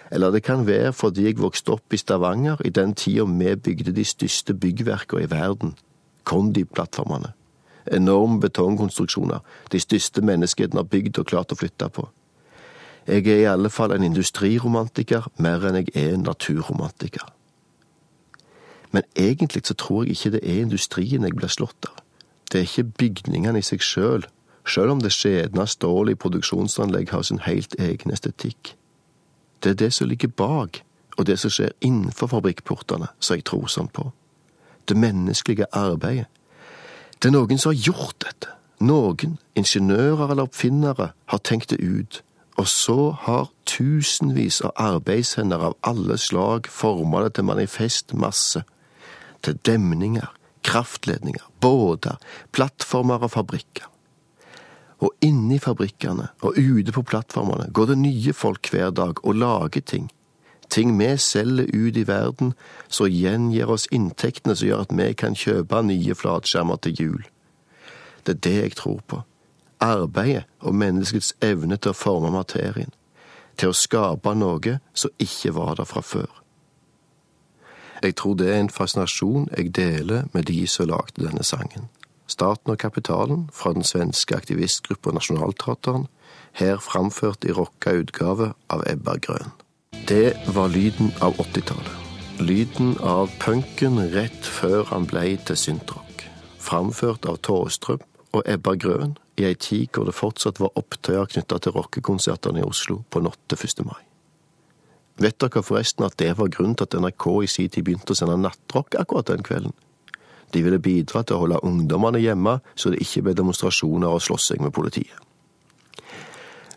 Eller 0.10 0.34
det 0.34 0.41
kan 0.47 0.65
være 0.65 0.93
fordi 0.93 1.28
jeg 1.28 1.38
vokste 1.38 1.75
opp 1.78 1.93
i 1.93 2.01
Stavanger 2.01 2.62
i 2.65 2.73
den 2.73 2.93
tida 2.97 3.25
vi 3.30 3.54
bygde 3.56 3.93
de 3.93 4.06
største 4.06 4.58
byggverkene 4.58 5.25
i 5.25 5.30
verden, 5.30 5.75
Kondi-plattformene. 6.25 7.36
Enorme 7.93 8.39
betongkonstruksjoner, 8.41 9.45
de 9.71 9.80
største 9.80 10.25
menneskeheten 10.25 10.82
har 10.82 10.89
bygd 10.89 11.21
og 11.21 11.30
klart 11.30 11.54
å 11.54 11.60
flytte 11.60 11.89
på. 11.93 12.10
Jeg 13.06 13.28
er 13.30 13.43
i 13.43 13.49
alle 13.49 13.69
fall 13.69 13.93
en 13.93 14.04
industriromantiker 14.04 15.30
mer 15.38 15.69
enn 15.69 15.84
jeg 15.84 15.93
er 15.93 16.15
en 16.15 16.25
naturromantiker. 16.25 17.34
Men 18.95 19.03
egentlig 19.15 19.65
så 19.67 19.73
tror 19.75 20.03
jeg 20.03 20.12
ikke 20.15 20.29
det 20.38 20.39
er 20.43 20.62
industrien 20.62 21.23
jeg 21.27 21.36
blir 21.36 21.51
slått 21.51 21.88
av. 21.89 21.97
Det 22.47 22.62
er 22.62 22.67
ikke 22.67 22.91
bygningene 22.99 23.60
i 23.60 23.65
seg 23.67 23.81
sjøl, 23.84 24.23
sjøl 24.63 24.93
om 24.93 25.01
det 25.03 25.10
skjedne 25.12 25.65
stålet 25.67 26.15
i 26.15 26.19
produksjonsanlegg 26.23 27.10
har 27.12 27.25
sin 27.27 27.41
helt 27.43 27.75
egen 27.75 28.13
estetikk. 28.15 28.71
Det 29.60 29.73
er 29.73 29.79
det 29.81 29.89
som 29.93 30.08
ligger 30.08 30.31
bak, 30.31 30.79
og 31.17 31.27
det 31.27 31.36
som 31.41 31.51
skjer 31.51 31.73
innenfor 31.84 32.31
fabrikkportene, 32.31 33.10
som 33.19 33.36
jeg 33.36 33.43
tror 33.49 33.67
sånn 33.67 33.89
på. 33.91 34.13
Det 34.88 34.95
menneskelige 34.95 35.67
arbeidet. 35.75 36.29
Det 37.19 37.27
er 37.27 37.36
noen 37.36 37.60
som 37.60 37.73
har 37.73 37.81
gjort 37.89 38.21
dette. 38.23 38.53
Noen, 38.79 39.36
ingeniører 39.60 40.31
eller 40.31 40.47
oppfinnere, 40.47 41.10
har 41.12 41.43
tenkt 41.43 41.75
det 41.75 41.81
ut. 41.84 42.21
Og 42.55 42.71
så 42.71 43.10
har 43.25 43.51
tusenvis 43.67 44.62
av 44.63 44.71
arbeidshender 44.79 45.67
av 45.67 45.75
alle 45.84 46.15
slag 46.15 46.71
forma 46.71 47.25
det 47.25 47.34
til 47.36 47.49
manifest 47.51 48.15
masse 48.15 48.63
til 49.45 49.60
demninger, 49.65 50.31
kraftledninger, 50.65 51.43
båter, 51.62 52.17
plattformer 52.51 53.23
og 53.25 53.31
fabrikker. 53.36 53.89
Og 55.03 55.12
inni 55.21 55.60
fabrikkene 55.60 56.29
og 56.41 56.58
ute 56.58 56.93
på 56.95 57.03
plattformene 57.05 57.69
går 57.75 57.91
det 57.91 57.97
nye 58.01 58.34
folk 58.34 58.69
hver 58.71 58.93
dag 58.95 59.19
og 59.25 59.36
lager 59.36 59.84
ting. 59.84 60.10
Ting 60.69 60.95
vi 60.97 61.12
selger 61.17 61.67
ut 61.73 61.97
i 61.97 62.08
verden, 62.08 62.53
som 62.88 63.08
igjen 63.12 63.51
gir 63.53 63.69
oss 63.69 63.86
inntektene 63.93 64.55
som 64.55 64.67
gjør 64.67 64.86
at 64.88 64.95
vi 64.97 65.12
kan 65.13 65.38
kjøpe 65.38 65.84
nye 65.86 66.15
flatskjermer 66.17 66.81
til 66.81 67.01
jul. 67.01 67.27
Det 68.25 68.38
er 68.38 68.41
det 68.47 68.55
jeg 68.55 68.75
tror 68.79 69.01
på. 69.08 69.21
Arbeidet 69.84 70.47
og 70.62 70.73
menneskets 70.75 71.36
evne 71.43 71.77
til 71.77 71.93
å 71.93 71.99
forme 71.99 72.31
materien. 72.34 72.89
Til 73.60 73.71
å 73.71 73.77
skape 73.77 74.34
noe 74.34 74.79
som 74.97 75.13
ikke 75.21 75.53
var 75.53 75.77
der 75.77 75.88
fra 75.88 76.01
før. 76.01 76.31
Jeg 78.03 78.15
tror 78.15 78.36
det 78.36 78.49
er 78.51 78.60
en 78.60 78.69
fascinasjon 78.69 79.49
jeg 79.58 79.75
deler 79.75 80.27
med 80.34 80.43
de 80.49 80.67
som 80.67 80.89
lagde 80.89 81.23
denne 81.23 81.43
sangen. 81.43 81.89
Staten 82.27 82.71
og 82.71 82.77
kapitalen 82.77 83.49
fra 83.53 83.73
den 83.73 83.84
svenske 83.84 84.36
aktivistgruppa 84.36 85.12
Nationaltheateren, 85.13 86.08
her 86.53 86.79
framført 86.79 87.45
i 87.45 87.53
rocka 87.53 87.93
utgave 87.99 88.53
av 88.69 88.84
Ebba 88.89 89.17
Grøn. 89.21 89.51
Det 90.08 90.34
var 90.47 90.67
lyden 90.67 91.12
av 91.21 91.38
80-tallet. 91.38 92.01
Lyden 92.39 92.97
av 92.99 93.31
punken 93.39 93.99
rett 94.12 94.45
før 94.45 94.84
han 94.91 95.05
blei 95.08 95.38
til 95.47 95.58
syntrock. 95.60 96.25
Framført 96.60 97.27
av 97.29 97.39
Tåstrup 97.45 98.03
og 98.36 98.43
Ebba 98.49 98.75
Grøn 98.75 99.15
i 99.39 99.45
ei 99.47 99.55
tid 99.55 99.91
hvor 99.93 100.08
det 100.08 100.17
fortsatt 100.17 100.60
var 100.60 100.75
opptøyer 100.79 101.29
knytta 101.31 101.60
til 101.62 101.75
rockekonsertene 101.77 102.63
i 102.63 102.67
Oslo 102.67 103.01
på 103.10 103.23
natt 103.23 103.39
til 103.51 103.67
1. 103.67 103.86
mai. 103.88 104.03
Vet 105.15 105.39
dere 105.39 105.63
forresten 105.63 106.04
at 106.04 106.17
det 106.19 106.34
var 106.38 106.51
grunnen 106.51 106.75
til 106.75 106.89
at 106.89 106.97
NRK 106.99 107.25
i 107.43 107.47
sin 107.47 107.69
tid 107.71 107.86
begynte 107.88 108.12
å 108.12 108.19
sende 108.19 108.36
nattrock 108.41 108.97
akkurat 108.99 109.30
den 109.32 109.45
kvelden? 109.47 109.75
De 110.51 110.63
ville 110.63 110.80
bidra 110.80 111.23
til 111.23 111.38
å 111.38 111.43
holde 111.43 111.62
ungdommene 111.67 112.19
hjemme, 112.19 112.60
så 112.75 112.91
det 112.91 113.01
ikke 113.04 113.23
ble 113.25 113.36
demonstrasjoner 113.36 114.12
og 114.12 114.23
slåssing 114.23 114.62
med 114.63 114.75
politiet. 114.75 115.15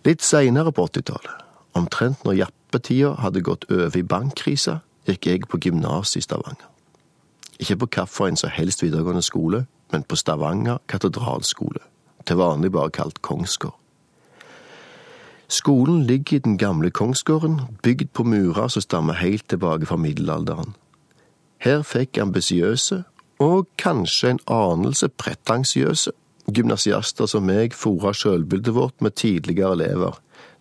Litt 0.06 0.22
seinere 0.22 0.72
på 0.72 0.86
80-tallet, 0.86 1.42
omtrent 1.78 2.22
når 2.24 2.38
jappetida 2.44 3.16
hadde 3.22 3.42
gått 3.44 3.66
over 3.70 3.98
i 3.98 4.06
bankkrisa, 4.06 4.78
gikk 5.08 5.26
jeg 5.26 5.48
på 5.50 5.60
gymnas 5.64 6.14
i 6.16 6.22
Stavanger. 6.22 6.70
Ikke 7.58 7.76
på 7.82 7.90
hvilken 7.90 8.38
som 8.38 8.54
helst 8.54 8.82
videregående 8.84 9.24
skole, 9.26 9.64
men 9.90 10.06
på 10.06 10.16
Stavanger 10.16 10.78
katedralskole, 10.88 11.82
til 12.24 12.38
vanlig 12.38 12.70
bare 12.72 12.94
kalt 12.94 13.22
Kongsgård. 13.22 13.74
Skolen 15.48 16.02
ligger 16.06 16.36
i 16.36 16.38
den 16.44 16.58
gamle 16.58 16.90
kongsgården, 16.90 17.60
bygd 17.82 18.12
på 18.12 18.24
murer 18.24 18.68
som 18.68 18.84
stammer 18.84 19.16
helt 19.16 19.48
tilbake 19.48 19.86
fra 19.88 19.96
middelalderen. 19.96 20.74
Her 21.64 21.82
fikk 21.82 22.18
ambisiøse, 22.20 23.02
og 23.40 23.68
kanskje 23.78 24.34
en 24.34 24.40
anelse 24.52 25.08
pretensiøse, 25.08 26.12
gymnasiaster 26.52 27.28
som 27.30 27.46
meg 27.48 27.74
fora 27.76 28.12
sjølbildet 28.12 28.74
vårt 28.76 29.00
med 29.04 29.16
tidligere 29.16 29.72
elever, 29.78 30.18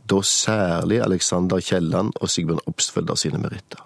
da 0.07 0.21
særlig 0.23 1.01
Alexander 1.03 1.59
Kielland 1.59 2.13
og 2.21 2.31
Sigbjørn 2.31 2.63
Obstfelder 2.67 3.19
sine 3.19 3.41
meritter. 3.43 3.83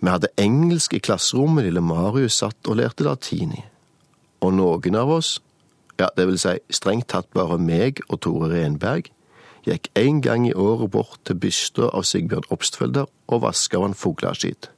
Vi 0.00 0.10
hadde 0.10 0.30
engelsk 0.38 0.94
i 0.94 1.02
klasserommet 1.02 1.66
lille 1.66 1.82
Marius 1.82 2.38
satt 2.42 2.68
og 2.68 2.78
lærte 2.78 3.06
latin 3.06 3.56
i, 3.58 3.64
og 4.44 4.54
noen 4.54 5.00
av 5.00 5.10
oss, 5.10 5.40
ja, 5.98 6.08
det 6.16 6.26
vil 6.28 6.38
si 6.38 6.54
strengt 6.74 7.08
tatt 7.10 7.30
bare 7.34 7.58
meg 7.58 8.02
og 8.08 8.20
Tore 8.22 8.50
Renberg, 8.52 9.10
gikk 9.64 9.88
en 9.96 10.20
gang 10.20 10.46
i 10.48 10.54
året 10.54 10.90
bort 10.92 11.20
til 11.24 11.38
bysta 11.40 11.88
av 11.96 12.04
Sigbjørn 12.08 12.48
Obstfelder 12.54 13.08
og 13.32 13.42
vaska 13.44 13.78
av 13.78 13.88
han 13.88 13.96
fugleskitt, 13.98 14.68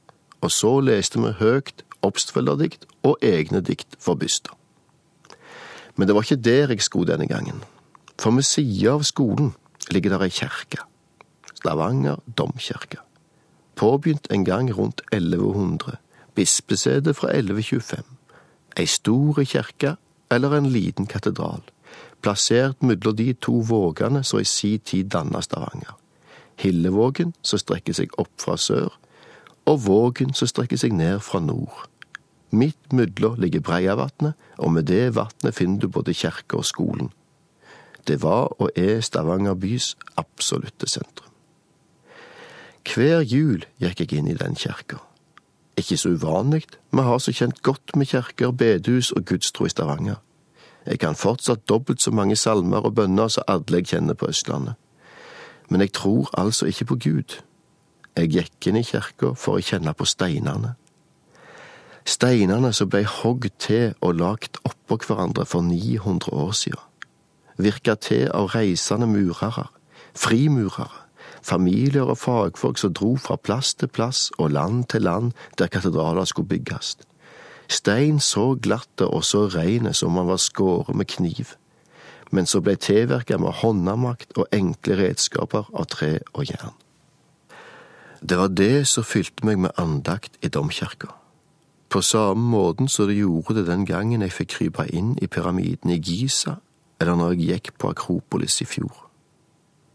og 0.41 0.53
så 0.53 0.77
leste 0.83 1.21
vi 1.21 1.33
høyt 1.41 1.83
Obstfelder-dikt 2.05 2.85
og 3.07 3.17
egne 3.25 3.61
dikt 3.65 3.97
for 3.99 4.19
bysta. 4.19 4.53
Men 5.97 6.07
det 6.07 6.15
var 6.15 6.27
ikke 6.27 6.43
der 6.45 6.71
jeg 6.71 6.85
skulle 6.85 7.11
denne 7.11 7.27
gangen, 7.27 7.63
for 8.21 8.31
ved 8.31 8.45
sida 8.45 8.93
av 8.93 9.05
skolen 9.07 9.53
ligger 9.91 10.13
der 10.13 10.27
ei 10.27 10.33
kjerke, 10.33 10.83
Stavanger 11.57 12.21
domkirke, 12.37 13.01
påbegynt 13.75 14.29
en 14.31 14.45
gang 14.45 14.69
rundt 14.77 15.01
1100, 15.11 15.97
bispesete 16.37 17.15
fra 17.17 17.33
1125, 17.33 18.05
ei 18.77 18.85
stor 18.85 19.41
kjerke 19.41 19.95
eller 20.31 20.53
en 20.53 20.69
liten 20.69 21.09
katedral 21.09 21.65
plassert 22.21 22.83
mellom 22.83 23.15
de 23.15 23.33
to 23.33 23.59
vågene 23.61 24.23
som 24.23 24.39
i 24.39 24.45
si 24.47 24.77
tid 24.77 25.11
danna 25.13 25.41
Stavanger. 25.41 25.95
Hillevågen 26.57 27.33
som 27.41 27.61
strekker 27.61 27.93
seg 27.93 28.15
opp 28.17 28.33
fra 28.41 28.57
sør, 28.57 28.89
og 29.67 29.83
Vågen 29.83 30.33
som 30.33 30.47
strekker 30.47 30.79
seg 30.79 30.95
ned 30.95 31.19
fra 31.19 31.41
nord. 31.43 31.85
Midt 32.55 32.93
mellom 32.95 33.35
ligger 33.39 33.59
Breiavatnet, 33.59 34.33
og 34.57 34.71
med 34.71 34.87
det 34.87 35.15
vatnet 35.15 35.55
finner 35.55 35.81
du 35.83 35.87
både 35.91 36.15
kirka 36.15 36.57
og 36.57 36.65
skolen. 36.65 37.11
Det 38.07 38.21
var 38.23 38.53
og 38.61 38.69
er 38.75 39.01
Stavanger 39.01 39.53
bys 39.53 39.95
absolutte 40.17 40.87
sentrum. 40.87 41.27
Hver 42.87 43.19
jul 43.27 43.65
gikk 43.83 43.99
jeg 43.99 44.13
inn 44.15 44.29
i 44.31 44.37
den 44.39 44.55
kirka. 44.55 45.01
Ikke 45.77 45.97
så 45.99 46.13
uvanlig, 46.15 46.63
vi 46.91 47.03
har 47.03 47.19
så 47.19 47.33
kjent 47.35 47.59
godt 47.61 47.95
med 47.95 48.07
kirker, 48.07 48.51
bedehus 48.51 49.11
og 49.11 49.25
gudstro 49.27 49.67
i 49.67 49.69
Stavanger. 49.69 50.21
Jeg 50.87 50.99
kan 50.99 51.15
fortsatt 51.15 51.67
dobbelt 51.69 52.01
så 52.01 52.11
mange 52.11 52.35
salmer 52.35 52.85
og 52.85 52.95
bønner 52.95 53.27
som 53.27 53.43
alle 53.47 53.81
jeg 53.81 53.91
kjenner 53.91 54.15
på 54.15 54.29
Østlandet. 54.31 54.75
Men 55.69 55.81
jeg 55.81 55.91
tror 55.93 56.29
altså 56.39 56.65
ikke 56.65 56.85
på 56.85 56.95
Gud. 57.03 57.39
Jeg 58.17 58.31
gikk 58.31 58.67
inn 58.69 58.79
i 58.79 58.85
kirka 58.87 59.33
for 59.35 59.59
å 59.59 59.63
kjenne 59.63 59.93
på 59.93 60.07
steinene. 60.07 60.75
Steinene 62.07 62.71
som 62.73 62.87
ble 62.87 63.03
hogd 63.03 63.49
til 63.59 63.97
og 63.99 64.15
lagt 64.21 64.61
oppå 64.63 64.95
hverandre 65.03 65.43
for 65.45 65.61
900 65.61 66.31
år 66.31 66.53
siden. 66.55 66.79
Virka 67.57 67.97
til 67.99 68.29
av 68.31 68.53
reisende 68.53 69.09
murere, 69.11 69.67
frimurere, 70.15 71.03
familier 71.43 72.07
og 72.07 72.17
fagfolk 72.21 72.79
som 72.79 72.93
dro 72.93 73.15
fra 73.19 73.35
plass 73.35 73.73
til 73.75 73.91
plass 73.91 74.29
og 74.37 74.53
land 74.55 74.85
til 74.93 75.03
land 75.03 75.33
der 75.59 75.67
katedraler 75.67 76.25
skulle 76.25 76.47
bygges. 76.47 76.95
Stein 77.67 78.19
så 78.19 78.55
glatte 78.55 79.07
og 79.07 79.23
så 79.27 79.47
reine 79.51 79.93
som 79.93 80.15
han 80.15 80.27
var 80.27 80.39
skåret 80.39 80.95
med 80.95 81.07
kniv, 81.11 81.55
men 82.31 82.47
så 82.47 82.61
ble 82.63 82.77
tilverket 82.79 83.41
med 83.43 83.59
håndamakt 83.59 84.37
og 84.37 84.47
enkle 84.55 84.95
redskaper 85.01 85.67
av 85.73 85.87
tre 85.91 86.17
og 86.33 86.47
jern. 86.47 86.75
Det 88.23 88.37
var 88.39 88.47
det 88.47 88.87
som 88.87 89.03
fylte 89.03 89.45
meg 89.45 89.59
med 89.59 89.75
andakt 89.77 90.39
i 90.41 90.47
domkirka. 90.47 91.11
På 91.89 92.01
samme 92.01 92.49
måten 92.51 92.87
som 92.87 93.07
det 93.07 93.19
gjorde 93.19 93.59
det 93.59 93.67
den 93.67 93.85
gangen 93.85 94.21
jeg 94.21 94.33
fikk 94.35 94.49
krype 94.55 94.87
inn 94.91 95.15
i 95.21 95.27
pyramiden 95.27 95.91
i 95.91 95.99
Giza, 95.99 96.57
eller 96.99 97.15
når 97.15 97.35
jeg 97.35 97.51
gikk 97.51 97.73
på 97.77 97.91
Akropolis 97.91 98.61
i 98.61 98.65
fjor. 98.65 99.05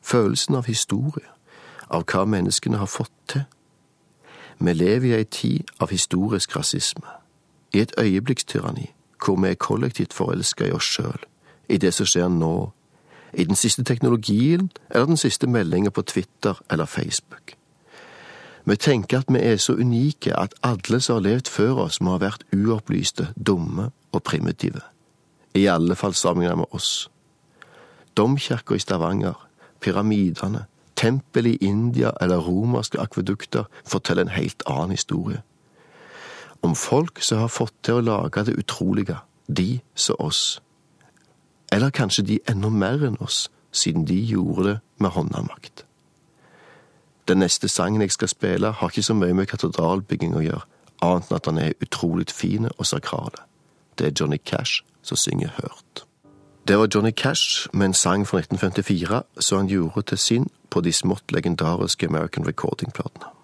Følelsen 0.02 0.54
av 0.54 0.68
historie, 0.68 1.28
av 1.88 2.04
hva 2.04 2.24
menneskene 2.24 2.78
har 2.78 2.88
fått 2.88 3.16
til. 3.28 3.44
Vi 4.62 4.72
lever 4.72 5.08
i 5.08 5.16
ei 5.18 5.24
tid 5.24 5.68
av 5.80 5.90
historisk 5.90 6.56
rasisme 6.56 7.21
i 7.72 7.80
et 7.80 7.92
øyeblikkstyranni, 7.98 8.92
hvor 9.24 9.36
vi 9.36 9.48
er 9.48 9.54
kollektivt 9.54 10.12
forelska 10.12 10.66
i 10.66 10.72
oss 10.72 10.84
sjøl, 10.84 11.24
i 11.68 11.76
det 11.76 11.94
som 11.94 12.06
skjer 12.06 12.28
nå, 12.28 12.70
i 13.32 13.44
den 13.44 13.56
siste 13.56 13.84
teknologien 13.84 14.70
eller 14.90 15.06
den 15.06 15.16
siste 15.16 15.46
meldinga 15.46 15.90
på 15.90 16.02
Twitter 16.02 16.60
eller 16.70 16.84
Facebook. 16.84 17.54
Vi 18.64 18.76
tenker 18.76 19.18
at 19.18 19.32
vi 19.32 19.38
er 19.38 19.56
så 19.56 19.72
unike 19.72 20.36
at 20.38 20.54
alle 20.62 21.00
som 21.00 21.14
har 21.14 21.20
levd 21.20 21.48
før 21.48 21.86
oss, 21.86 22.00
må 22.00 22.10
ha 22.10 22.18
vært 22.18 22.44
uopplyste, 22.54 23.32
dumme 23.46 23.90
og 24.12 24.22
primitive. 24.22 24.80
I 25.54 25.66
alle 25.66 25.96
fall 25.96 26.14
sammenlignet 26.14 26.58
med 26.58 26.70
oss. 26.70 27.10
Domkirka 28.16 28.74
i 28.74 28.78
Stavanger, 28.78 29.48
pyramidene, 29.80 30.64
tempel 30.96 31.46
i 31.46 31.56
India 31.60 32.12
eller 32.20 32.36
romerske 32.36 33.00
akvedukter 33.00 33.64
forteller 33.84 34.22
en 34.22 34.36
helt 34.36 34.62
annen 34.66 34.90
historie 34.90 35.42
om 36.62 36.74
folk 36.76 37.22
som 37.22 37.38
har 37.38 37.48
fått 37.48 37.74
til 37.82 37.98
å 37.98 38.04
lage 38.06 38.44
det 38.46 38.56
utrolige, 38.58 39.18
de 39.48 39.80
som 39.94 40.16
oss. 40.18 40.60
Eller 41.72 41.90
kanskje 41.90 42.24
de 42.26 42.40
enda 42.48 42.68
mer 42.70 43.02
enn 43.06 43.18
oss, 43.20 43.50
siden 43.72 44.04
de 44.06 44.18
gjorde 44.20 44.68
det 44.68 44.78
med 44.98 45.10
håndamakt. 45.10 45.84
Den 47.28 47.38
neste 47.38 47.68
sangen 47.68 48.00
jeg 48.00 48.12
skal 48.12 48.28
spille, 48.28 48.72
har 48.72 48.88
ikke 48.88 49.02
så 49.02 49.14
mye 49.14 49.34
med 49.34 49.48
katedralbygging 49.50 50.36
å 50.36 50.44
gjøre, 50.44 50.64
annet 51.02 51.30
enn 51.30 51.36
at 51.36 51.48
den 51.48 51.58
er 51.58 51.76
utrolig 51.82 52.30
fin 52.30 52.68
og 52.76 52.86
sakral. 52.86 53.34
Det 53.98 54.06
er 54.06 54.16
Johnny 54.20 54.38
Cash 54.38 54.82
som 55.02 55.16
synger 55.16 55.54
Hørt. 55.58 56.06
Det 56.68 56.78
var 56.78 56.88
Johnny 56.94 57.10
Cash 57.10 57.68
med 57.72 57.90
en 57.90 57.94
sang 57.94 58.26
fra 58.26 58.38
1954 58.38 59.22
som 59.40 59.58
han 59.58 59.70
gjorde 59.70 60.02
til 60.02 60.18
sin 60.18 60.50
på 60.70 60.80
de 60.80 60.92
smått 60.92 61.32
legendariske 61.32 62.06
American 62.06 62.46
Recording-platene. 62.46 63.41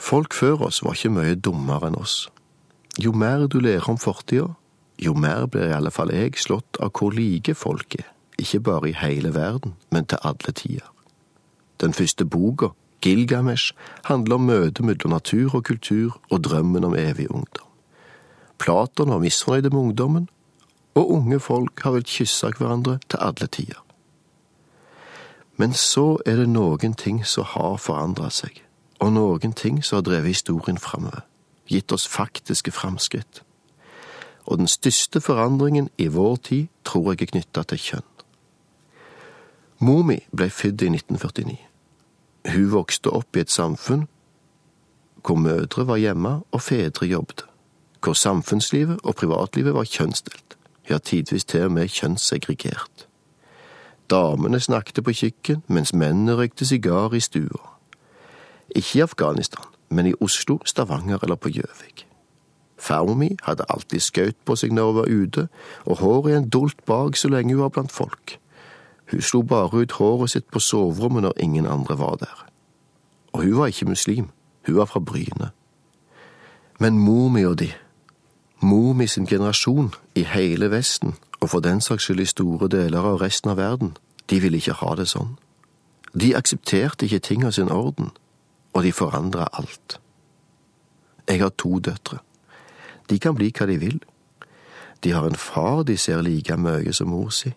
Folk 0.00 0.32
før 0.34 0.62
oss 0.66 0.80
var 0.84 0.96
ikke 0.96 1.12
mye 1.12 1.36
dummere 1.36 1.90
enn 1.90 1.98
oss. 2.00 2.30
Jo 2.98 3.12
mer 3.12 3.44
du 3.52 3.58
lærer 3.60 3.88
om 3.92 3.98
fortida, 4.00 4.48
jo 4.98 5.12
mer 5.14 5.44
blir 5.46 5.68
i 5.68 5.76
alle 5.76 5.92
fall 5.92 6.12
jeg 6.14 6.40
slått 6.40 6.80
av 6.80 6.94
hvor 6.96 7.12
like 7.12 7.54
folk 7.54 7.98
er, 7.98 8.06
ikke 8.40 8.62
bare 8.64 8.90
i 8.90 8.96
hele 8.96 9.34
verden, 9.34 9.76
men 9.92 10.08
til 10.08 10.18
alle 10.24 10.54
tider. 10.56 10.88
Den 11.80 11.92
første 11.92 12.24
boka, 12.24 12.72
Gilgamesh, 13.04 13.74
handler 14.04 14.40
om 14.40 14.48
møtet 14.48 14.84
mellom 14.84 15.14
natur 15.14 15.54
og 15.54 15.64
kultur 15.68 16.16
og 16.30 16.42
drømmen 16.44 16.84
om 16.84 16.96
evig 16.96 17.28
ungdom. 17.30 17.68
Platon 18.58 19.12
var 19.12 19.20
misfornøyd 19.20 19.70
med 19.70 19.80
ungdommen, 19.80 20.28
og 20.94 21.10
unge 21.10 21.40
folk 21.40 21.80
har 21.84 21.94
vel 21.96 22.08
kysse 22.08 22.50
hverandre 22.56 22.98
til 23.08 23.20
alle 23.20 23.46
tider. 23.46 23.84
Men 25.56 25.72
så 25.76 26.16
er 26.26 26.40
det 26.40 26.48
noen 26.48 26.96
ting 26.96 27.20
som 27.24 27.44
har 27.44 27.76
forandra 27.76 28.32
seg 28.32 28.64
og 29.00 29.12
noen 29.12 29.52
ting 29.52 29.84
som 29.84 29.96
har 29.96 30.02
drevet 30.02 30.34
historien 30.34 30.78
framover, 30.78 31.24
gitt 31.66 31.92
oss 31.92 32.08
faktiske 32.08 32.70
framskritt. 32.70 33.42
Og 34.46 34.58
den 34.58 34.68
største 34.68 35.20
forandringen 35.20 35.88
i 35.98 36.06
vår 36.06 36.36
tid 36.36 36.66
tror 36.84 37.12
jeg 37.12 37.22
er 37.22 37.32
knytta 37.32 37.62
til 37.62 37.78
kjønn. 37.78 38.08
Mor 39.80 40.02
mi 40.04 40.18
ble 40.36 40.50
født 40.52 40.82
i 40.84 40.90
1949. 40.92 41.58
Hun 42.52 42.72
vokste 42.72 43.12
opp 43.16 43.36
i 43.36 43.44
et 43.44 43.50
samfunn 43.52 44.08
hvor 45.24 45.36
mødre 45.36 45.86
var 45.86 45.96
hjemme 46.00 46.42
og 46.50 46.62
fedre 46.62 47.06
jobbet, 47.06 47.44
hvor 48.04 48.12
samfunnslivet 48.12 49.00
og 49.04 49.14
privatlivet 49.14 49.74
var 49.74 49.84
kjønnsdelt, 49.84 50.56
ja 50.90 50.98
tidvis 50.98 51.44
til 51.44 51.68
og 51.68 51.72
med 51.72 51.88
kjønnssegregert. 51.88 53.06
Damene 54.10 54.60
snakket 54.60 55.04
på 55.04 55.12
kikken 55.12 55.62
mens 55.68 55.92
mennene 55.94 56.36
røykte 56.36 56.66
sigar 56.66 57.14
i 57.14 57.20
stua. 57.20 57.79
Ikke 58.74 58.98
i 58.98 59.02
Afghanistan, 59.02 59.64
men 59.88 60.06
i 60.06 60.14
Oslo, 60.20 60.58
Stavanger 60.64 61.18
eller 61.22 61.34
på 61.34 61.48
Gjøvik. 61.48 62.06
Farmor 62.78 63.14
mi 63.14 63.36
hadde 63.42 63.64
alltid 63.68 64.00
skaut 64.00 64.36
på 64.44 64.56
seg 64.56 64.72
når 64.72 64.86
hun 64.86 64.96
var 64.96 65.08
ute, 65.08 65.48
og 65.84 65.98
håret 66.00 66.36
en 66.36 66.48
dolt 66.48 66.84
bak 66.86 67.16
så 67.16 67.28
lenge 67.28 67.54
hun 67.54 67.62
var 67.62 67.74
blant 67.74 67.92
folk. 67.92 68.38
Hun 69.10 69.20
slo 69.20 69.42
bare 69.42 69.82
ut 69.82 69.92
håret 69.92 70.30
sitt 70.30 70.46
på 70.50 70.62
soverommet 70.62 71.22
når 71.22 71.32
ingen 71.36 71.66
andre 71.66 71.98
var 71.98 72.16
der. 72.16 72.46
og 73.32 73.42
hun 73.42 73.56
var 73.56 73.66
ikke 73.66 73.84
muslim, 73.84 74.28
hun 74.66 74.76
var 74.76 74.84
fra 74.84 75.00
Bryne. 75.00 75.50
Men 76.78 76.98
mor 76.98 77.28
mi 77.28 77.44
og 77.44 77.58
de, 77.58 77.72
mor 78.60 78.92
mi 78.92 79.06
sin 79.06 79.26
generasjon 79.26 79.94
i 80.14 80.22
hele 80.22 80.70
Vesten, 80.70 81.14
og 81.40 81.50
for 81.50 81.60
den 81.60 81.80
saks 81.80 82.02
skyld 82.02 82.20
i 82.20 82.24
store 82.24 82.68
deler 82.68 82.98
av 82.98 83.20
resten 83.20 83.50
av 83.50 83.56
verden, 83.56 83.96
de 84.30 84.40
ville 84.40 84.56
ikke 84.56 84.72
ha 84.72 84.94
det 84.94 85.08
sånn. 85.08 85.36
De 86.20 86.36
aksepterte 86.36 87.06
ikke 87.06 87.18
ting 87.18 87.44
av 87.44 87.54
sin 87.54 87.70
orden, 87.70 88.10
og 88.72 88.82
de 88.84 88.92
forandrer 88.92 89.48
alt. 89.58 90.00
Jeg 91.28 91.40
har 91.40 91.52
to 91.58 91.78
døtre. 91.78 92.18
De 93.10 93.18
kan 93.18 93.34
bli 93.34 93.50
hva 93.54 93.66
de 93.66 93.78
vil. 93.78 94.00
De 95.04 95.12
har 95.12 95.26
en 95.26 95.38
far 95.38 95.82
de 95.82 95.96
ser 95.96 96.22
like 96.22 96.56
mye 96.56 96.92
som 96.92 97.08
mor 97.08 97.30
si. 97.34 97.52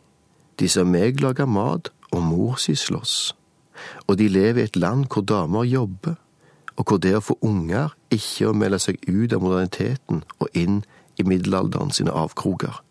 De 0.60 0.70
ser 0.70 0.86
meg 0.86 1.22
lage 1.22 1.46
mat, 1.50 1.90
og 2.14 2.22
mor 2.22 2.60
si 2.62 2.76
slåss. 2.76 3.34
Og 4.08 4.18
de 4.18 4.28
lever 4.30 4.62
i 4.62 4.64
et 4.70 4.76
land 4.78 5.08
hvor 5.10 5.26
damer 5.26 5.64
jobber, 5.64 6.16
og 6.78 6.86
hvor 6.88 6.98
det 6.98 7.16
å 7.18 7.22
få 7.22 7.38
unger 7.42 7.94
ikke 8.14 8.50
å 8.50 8.58
melde 8.58 8.80
seg 8.82 9.02
ut 9.08 9.34
av 9.34 9.42
moderniteten 9.42 10.24
og 10.40 10.48
inn 10.58 10.84
i 11.18 11.26
middelalderen 11.26 11.94
sine 11.94 12.14
avkroker. 12.14 12.82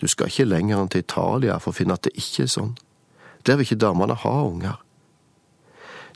Du 0.00 0.08
skal 0.08 0.28
ikke 0.28 0.48
lenger 0.48 0.80
enn 0.80 0.92
til 0.92 1.04
Italia 1.04 1.58
for 1.60 1.72
å 1.72 1.76
finne 1.76 1.96
at 1.96 2.04
det 2.06 2.16
ikke 2.18 2.46
er 2.46 2.52
sånn. 2.52 2.72
Der 3.46 3.58
vil 3.58 3.68
ikke 3.68 3.82
damene 3.84 4.16
ha 4.18 4.34
unger. 4.44 4.80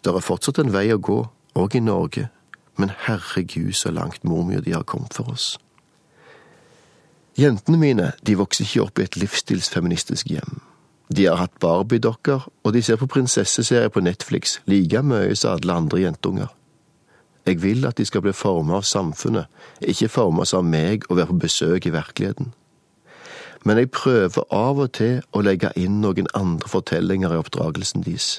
Det 0.06 0.12
er 0.14 0.22
fortsatt 0.22 0.60
en 0.62 0.68
vei 0.70 0.84
å 0.94 1.00
gå, 1.02 1.16
òg 1.58 1.72
i 1.74 1.80
Norge, 1.82 2.28
men 2.78 2.92
herregud 3.08 3.72
så 3.74 3.90
langt 3.90 4.22
mormor 4.22 4.62
de 4.62 4.76
har 4.76 4.84
kommet 4.86 5.16
for 5.18 5.32
oss. 5.32 5.56
Jentene 7.34 7.80
mine 7.80 8.12
de 8.22 8.36
vokser 8.38 8.68
ikke 8.68 8.84
opp 8.84 9.00
i 9.02 9.06
et 9.08 9.18
livsstilsfeministisk 9.18 10.30
hjem. 10.30 10.60
De 11.10 11.26
har 11.26 11.40
hatt 11.40 11.58
Barbie-dokker, 11.58 12.46
og 12.62 12.72
de 12.72 12.84
ser 12.86 13.02
på 13.02 13.10
prinsesseserier 13.10 13.90
på 13.90 14.04
Netflix 14.06 14.60
like 14.70 15.02
mye 15.02 15.34
som 15.34 15.58
alle 15.58 15.74
andre 15.74 16.04
jentunger. 16.04 16.54
Jeg 17.42 17.62
vil 17.66 17.82
at 17.90 17.98
de 17.98 18.06
skal 18.06 18.22
bli 18.22 18.34
formet 18.34 18.78
av 18.78 18.86
samfunnet, 18.86 19.50
ikke 19.82 20.12
formet 20.20 20.54
av 20.54 20.62
meg 20.62 21.10
og 21.10 21.18
være 21.18 21.34
på 21.34 21.42
besøk 21.48 21.90
i 21.90 21.96
virkeligheten. 21.98 22.54
Men 23.66 23.82
jeg 23.82 23.90
prøver 23.90 24.46
av 24.54 24.78
og 24.78 24.94
til 24.94 25.18
å 25.34 25.42
legge 25.42 25.74
inn 25.74 25.98
noen 25.98 26.30
andre 26.30 26.70
fortellinger 26.70 27.34
i 27.34 27.42
oppdragelsen 27.42 28.06
deres. 28.06 28.36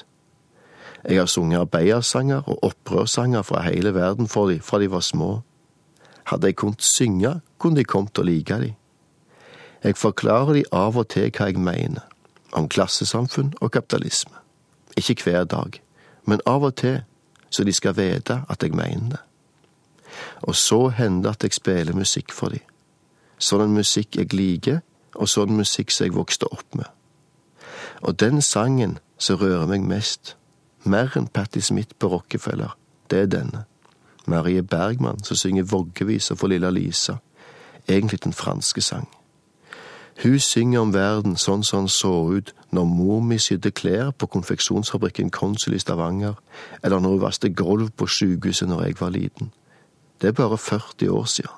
Jeg 1.04 1.18
har 1.18 1.26
sunget 1.26 1.60
arbeidersanger 1.60 2.48
og 2.48 2.64
opprørssanger 2.64 3.42
fra 3.42 3.62
hele 3.62 3.94
verden 3.94 4.28
for 4.28 4.50
de 4.50 4.60
fra 4.60 4.78
de 4.78 4.90
var 4.90 5.00
små. 5.00 5.40
Hadde 6.24 6.46
jeg 6.46 6.56
kunnet 6.56 6.82
synge, 6.82 7.40
kunne 7.58 7.76
de 7.76 7.84
kommet 7.84 8.12
til 8.14 8.22
å 8.22 8.26
like 8.26 8.58
de. 8.60 8.74
Jeg 9.84 9.96
forklarer 9.96 10.52
de 10.52 10.64
av 10.72 10.96
og 10.98 11.08
til 11.08 11.30
hva 11.30 11.46
jeg 11.46 11.60
mener, 11.62 12.02
om 12.52 12.68
klassesamfunn 12.68 13.54
og 13.60 13.70
kapitalisme. 13.72 14.34
Ikke 14.96 15.22
hver 15.24 15.44
dag, 15.44 15.80
men 16.26 16.40
av 16.46 16.64
og 16.64 16.74
til, 16.76 17.02
så 17.50 17.64
de 17.64 17.72
skal 17.72 17.96
vite 17.96 18.42
at 18.48 18.62
jeg 18.62 18.74
mener 18.74 19.14
det. 19.14 19.22
Og 20.42 20.56
så 20.56 20.88
hender 20.88 21.22
det 21.22 21.36
at 21.36 21.42
jeg 21.42 21.52
spiller 21.52 21.94
musikk 21.94 22.32
for 22.32 22.50
de. 22.52 22.58
Sånn 23.38 23.70
musikk 23.70 24.18
jeg 24.18 24.34
liker, 24.34 24.80
og 25.14 25.30
sånn 25.30 25.54
musikk 25.54 25.94
som 25.94 26.08
jeg 26.08 26.16
vokste 26.16 26.50
opp 26.50 26.74
med. 26.74 26.90
Og 28.02 28.18
den 28.20 28.42
sangen 28.42 28.98
som 29.18 29.38
rører 29.38 29.66
meg 29.70 29.86
mest, 29.86 30.36
mer 30.88 31.16
enn 31.16 31.28
Patti 31.28 31.60
Smith 31.60 31.94
på 31.98 32.08
Rockefeller, 32.12 32.76
det 33.10 33.18
er 33.18 33.30
denne. 33.32 33.64
Marie 34.26 34.62
Bergman 34.62 35.24
som 35.24 35.36
synger 35.36 35.62
voggeviser 35.62 36.36
for 36.36 36.48
lilla 36.48 36.70
Lisa, 36.70 37.16
egentlig 37.88 38.24
den 38.24 38.32
franske 38.32 38.80
sang. 38.80 39.08
Hun 40.22 40.38
synger 40.38 40.80
om 40.80 40.92
verden 40.94 41.36
sånn 41.38 41.62
som 41.62 41.84
han 41.84 41.92
så 41.92 42.10
ut 42.34 42.50
når 42.74 42.88
mor 42.90 43.20
mi 43.22 43.38
sydde 43.38 43.70
klær 43.70 44.10
på 44.10 44.26
konfeksjonsfabrikken 44.26 45.30
Konsul 45.30 45.76
i 45.76 45.78
Stavanger, 45.78 46.34
eller 46.82 46.98
når 46.98 47.14
hun 47.14 47.22
vasket 47.22 47.56
gulv 47.56 47.92
på 47.96 48.08
sykehuset 48.10 48.68
når 48.68 48.84
jeg 48.84 48.98
var 49.00 49.14
liten. 49.14 49.52
Det 50.20 50.28
er 50.28 50.36
bare 50.36 50.58
40 50.58 51.10
år 51.14 51.24
siden. 51.24 51.54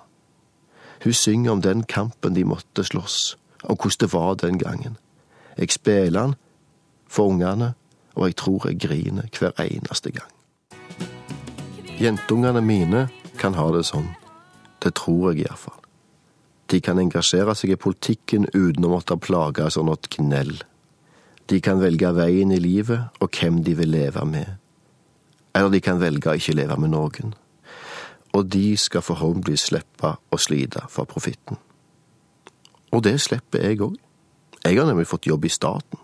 Hun 1.04 1.12
synger 1.12 1.52
om 1.52 1.62
den 1.62 1.82
kampen 1.82 2.36
de 2.36 2.44
måtte 2.44 2.84
slåss, 2.84 3.38
om 3.64 3.76
hvordan 3.76 4.00
det 4.00 4.12
var 4.12 4.34
den 4.34 4.58
gangen. 4.58 4.96
Jeg 5.58 5.72
spiller 5.72 6.20
den 6.20 6.34
for 7.08 7.32
ungene, 7.32 7.74
og 8.20 8.28
jeg 8.28 8.36
tror 8.36 8.68
jeg 8.68 8.78
griner 8.84 9.28
hver 9.32 9.56
eneste 9.64 10.12
gang. 10.12 10.30
Jentungene 12.00 12.60
mine 12.60 13.06
kan 13.40 13.56
ha 13.56 13.66
det 13.72 13.86
sånn. 13.88 14.10
Det 14.80 14.92
tror 15.00 15.30
jeg 15.32 15.46
iallfall. 15.46 15.78
De 16.70 16.78
kan 16.84 17.00
engasjere 17.00 17.56
seg 17.58 17.72
i 17.74 17.80
politikken 17.80 18.46
uten 18.52 18.84
å 18.86 18.92
måtte 18.92 19.16
plage 19.18 19.64
av 19.64 19.72
sånt 19.74 20.08
knell. 20.14 20.60
De 21.50 21.58
kan 21.64 21.80
velge 21.82 22.12
veien 22.14 22.52
i 22.54 22.60
livet 22.62 23.18
og 23.18 23.32
hvem 23.34 23.62
de 23.66 23.74
vil 23.80 23.90
leve 23.90 24.22
med. 24.28 24.52
Eller 25.56 25.72
de 25.72 25.80
kan 25.82 25.98
velge 25.98 26.30
å 26.30 26.36
ikke 26.38 26.54
leve 26.60 26.76
med 26.78 26.92
noen. 26.92 27.34
Og 28.36 28.46
de 28.46 28.76
skal 28.78 29.02
forhåpentligvis 29.02 29.66
slippe 29.72 30.12
å 30.30 30.38
slite 30.38 30.84
for 30.92 31.08
profitten. 31.10 31.58
Og 32.94 33.02
det 33.02 33.16
slipper 33.22 33.64
jeg 33.66 33.80
òg. 33.82 33.96
Jeg 34.62 34.78
har 34.78 34.86
nemlig 34.86 35.08
fått 35.10 35.26
jobb 35.26 35.48
i 35.48 35.50
staten. 35.50 35.98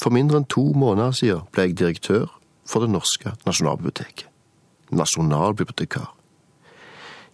For 0.00 0.10
mindre 0.10 0.40
enn 0.40 0.48
to 0.48 0.62
måneder 0.72 1.12
siden 1.12 1.44
ble 1.52 1.68
jeg 1.68 1.78
direktør 1.78 2.30
for 2.66 2.80
Det 2.80 2.90
norske 2.90 3.34
nasjonalbiblioteket. 3.46 4.28
Nasjonalbibliotekar. 4.90 6.14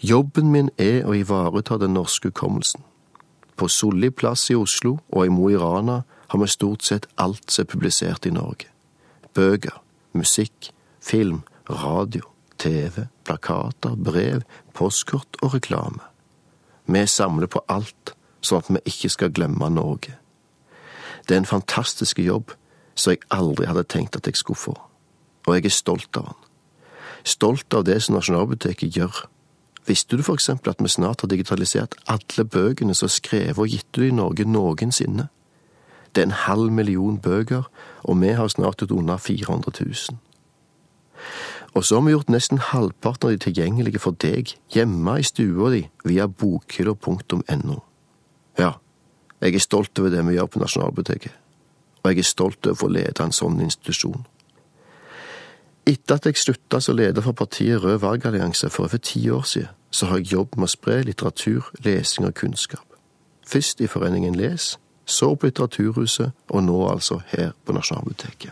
Jobben 0.03 0.51
min 0.53 0.71
er 0.79 1.07
å 1.07 1.15
ivareta 1.17 1.79
den 1.81 1.95
norske 1.97 2.29
hukommelsen. 2.29 2.83
På 3.57 3.69
Solli 3.69 4.11
plass 4.11 4.51
i 4.51 4.57
Oslo 4.57 4.99
og 5.09 5.27
i 5.27 5.33
Mo 5.33 5.49
i 5.49 5.57
Rana 5.57 6.03
har 6.29 6.41
vi 6.41 6.49
stort 6.51 6.85
sett 6.85 7.07
alt 7.17 7.51
som 7.51 7.65
er 7.65 7.71
publisert 7.71 8.27
i 8.27 8.35
Norge. 8.35 8.69
Bøker, 9.33 9.79
musikk, 10.13 10.73
film, 11.01 11.43
radio, 11.71 12.27
TV, 12.59 13.07
plakater, 13.25 13.97
brev, 13.97 14.43
postkort 14.75 15.41
og 15.43 15.55
reklame. 15.55 16.03
Vi 16.87 17.07
samler 17.07 17.49
på 17.49 17.65
alt, 17.69 18.13
sånn 18.45 18.63
at 18.63 18.71
vi 18.71 18.85
ikke 18.93 19.13
skal 19.13 19.33
glemme 19.33 19.71
Norge. 19.73 20.19
Det 21.29 21.35
er 21.35 21.43
en 21.43 21.49
fantastisk 21.49 22.19
jobb 22.19 22.53
som 22.95 23.13
jeg 23.13 23.25
aldri 23.31 23.67
hadde 23.67 23.85
tenkt 23.91 24.17
at 24.17 24.27
jeg 24.27 24.37
skulle 24.37 24.59
få, 24.59 24.75
og 25.47 25.55
jeg 25.55 25.65
er 25.67 25.75
stolt 25.75 26.17
av 26.17 26.31
den. 26.31 26.43
Stolt 27.27 27.75
av 27.75 27.85
det 27.85 27.99
som 28.03 28.15
Nasjonalbiblioteket 28.15 28.95
gjør. 28.97 29.25
Visste 29.87 30.17
du 30.17 30.23
for 30.23 30.39
eksempel 30.39 30.71
at 30.71 30.83
vi 30.83 30.91
snart 30.91 31.21
har 31.21 31.31
digitalisert 31.31 31.95
alle 32.07 32.45
bøkene 32.45 32.95
som 32.95 33.07
er 33.07 33.15
skrevet 33.15 33.59
og 33.59 33.71
gitt 33.71 33.99
ut 33.99 34.07
i 34.07 34.15
Norge 34.15 34.47
noensinne? 34.47 35.29
Det 36.15 36.23
er 36.23 36.31
en 36.31 36.39
halv 36.47 36.73
million 36.73 37.19
bøker, 37.19 37.67
og 38.03 38.21
vi 38.21 38.33
har 38.33 38.49
snart 38.49 38.83
ut 38.83 38.91
under 38.91 39.17
400 39.17 39.73
000. 39.81 40.19
Og 41.75 41.85
så 41.85 41.99
har 41.99 42.07
vi 42.07 42.15
gjort 42.15 42.31
nesten 42.33 42.59
halvparten 42.59 43.29
av 43.29 43.35
de 43.35 43.43
tilgjengelige 43.45 44.01
for 44.01 44.17
deg, 44.17 44.55
hjemme 44.73 45.19
i 45.21 45.27
stua 45.27 45.71
di, 45.75 45.83
via 46.05 46.27
bokhylla.no. 46.27 47.83
Ja, 48.59 48.73
jeg 49.41 49.55
er 49.55 49.63
stolt 49.63 49.99
over 49.99 50.11
det 50.11 50.25
vi 50.27 50.37
gjør 50.37 50.47
på 50.47 50.63
Nasjonalbiblioteket, 50.63 51.33
og 52.03 52.11
jeg 52.11 52.19
er 52.19 52.29
stolt 52.29 52.67
over 52.67 52.87
å 52.87 52.93
lede 52.93 53.25
en 53.25 53.35
sånn 53.35 53.61
institusjon. 53.61 54.25
Etter 55.87 56.19
at 56.19 56.27
jeg 56.27 56.41
slutta 56.41 56.81
som 56.83 56.97
leder 56.99 57.23
for 57.23 57.37
partiet 57.37 57.83
Rød 57.83 58.01
valgallianse 58.03 58.71
for 58.75 58.89
over 58.89 58.99
ti 58.99 59.29
år 59.31 59.45
siden, 59.47 59.71
så 59.91 60.07
har 60.07 60.19
jeg 60.19 60.33
jobbet 60.33 60.59
med 60.59 60.67
å 60.67 60.73
spre 60.73 60.97
litteratur, 61.07 61.71
lesing 61.85 62.27
og 62.27 62.35
kunnskap. 62.35 62.85
Først 63.47 63.81
i 63.81 63.87
Foreningen 63.87 64.35
Les, 64.35 64.75
så 65.07 65.35
på 65.35 65.47
Litteraturhuset, 65.47 66.33
og 66.49 66.65
nå 66.67 66.89
altså 66.91 67.21
her 67.31 67.53
på 67.65 67.73
Nasjonalbiblioteket. 67.73 68.51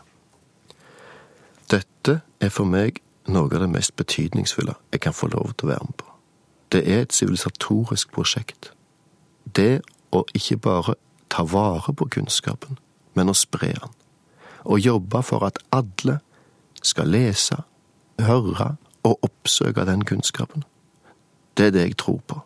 Dette 1.70 2.20
er 2.40 2.52
for 2.54 2.68
meg 2.68 3.00
noe 3.26 3.48
av 3.48 3.64
det 3.64 3.70
mest 3.72 3.96
betydningsfulle 3.96 4.76
jeg 4.92 5.02
kan 5.02 5.16
få 5.16 5.30
lov 5.32 5.56
til 5.56 5.66
å 5.66 5.72
være 5.72 5.88
med 5.88 5.96
på. 5.98 6.10
Det 6.72 6.82
er 6.86 7.02
et 7.02 7.12
sivilisatorisk 7.12 8.12
prosjekt. 8.14 8.70
Det 9.56 9.82
å 10.14 10.24
ikke 10.34 10.56
bare 10.56 10.94
ta 11.34 11.42
vare 11.42 11.92
på 11.92 12.08
kunnskapen, 12.16 12.78
men 13.14 13.30
å 13.30 13.34
spre 13.34 13.72
den. 13.74 13.94
Og 14.64 14.80
jobbe 14.80 15.22
for 15.22 15.44
at 15.46 15.58
alle 15.74 16.20
skal 16.82 17.10
lese, 17.10 17.58
høre 18.20 18.76
og 19.04 19.26
oppsøke 19.26 19.84
den 19.84 20.04
kunnskapen. 20.04 20.64
Det 21.56 21.66
er 21.66 21.74
det 21.74 21.82
jeg 21.88 21.96
tror 22.00 22.20
på. 22.26 22.40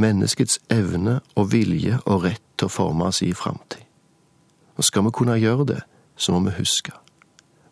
Menneskets 0.00 0.58
evne 0.70 1.20
og 1.36 1.52
vilje 1.52 2.00
og 2.06 2.24
rett 2.24 2.42
til 2.56 2.70
å 2.70 2.72
forme 2.72 3.12
sin 3.12 3.36
framtid. 3.36 3.84
Og 4.76 4.86
skal 4.86 5.04
vi 5.04 5.14
kunne 5.14 5.38
gjøre 5.38 5.66
det, 5.66 5.80
så 6.16 6.32
må 6.32 6.48
vi 6.48 6.56
huske. 6.58 6.92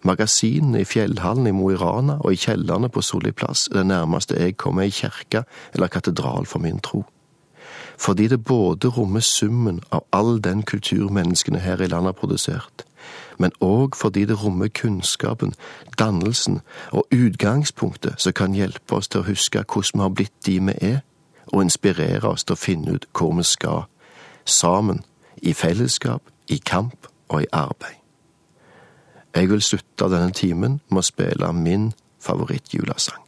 Magasinene 0.06 0.82
i 0.82 0.86
fjellhallen 0.86 1.48
i 1.48 1.52
Mo 1.52 1.70
i 1.72 1.76
Rana 1.76 2.20
og 2.20 2.32
i 2.32 2.38
kjellerne 2.38 2.90
på 2.92 3.02
Solli 3.02 3.32
plass 3.32 3.66
er 3.72 3.80
det 3.80 3.88
nærmeste 3.90 4.38
jeg 4.38 4.56
kommer 4.56 4.86
ei 4.86 4.94
kirke 4.94 5.42
eller 5.74 5.90
katedral 5.90 6.46
for 6.46 6.62
min 6.62 6.78
tro 6.84 7.02
fordi 7.98 8.28
det 8.28 8.44
både 8.44 8.88
rommer 8.88 9.20
summen 9.20 9.80
av 9.90 10.04
all 10.12 10.38
den 10.44 10.62
kultur 10.62 11.08
menneskene 11.10 11.58
her 11.58 11.80
i 11.82 11.86
landet 11.86 12.14
har 12.14 12.20
produsert, 12.20 12.84
men 13.38 13.52
òg 13.60 13.96
fordi 13.96 14.24
det 14.24 14.38
rommer 14.44 14.68
kunnskapen, 14.68 15.54
dannelsen 15.98 16.60
og 16.92 17.06
utgangspunktet 17.10 18.14
som 18.18 18.32
kan 18.32 18.54
hjelpe 18.54 18.94
oss 18.94 19.08
til 19.08 19.20
å 19.22 19.28
huske 19.28 19.64
hvordan 19.66 19.98
vi 19.98 20.06
har 20.06 20.14
blitt 20.14 20.46
de 20.46 20.58
vi 20.60 20.74
er, 20.80 21.00
og 21.52 21.62
inspirere 21.62 22.28
oss 22.28 22.44
til 22.44 22.54
å 22.54 22.60
finne 22.60 22.98
ut 22.98 23.06
hvor 23.18 23.32
vi 23.36 23.42
skal, 23.42 23.86
sammen, 24.44 25.02
i 25.42 25.52
fellesskap, 25.52 26.22
i 26.48 26.58
kamp 26.58 27.06
og 27.28 27.42
i 27.42 27.50
arbeid. 27.52 27.96
Jeg 29.34 29.50
vil 29.50 29.62
slutte 29.62 30.10
denne 30.10 30.32
timen 30.34 30.80
med 30.90 31.02
å 31.02 31.06
spille 31.06 31.52
min 31.52 31.92
favorittjulesang. 32.20 33.27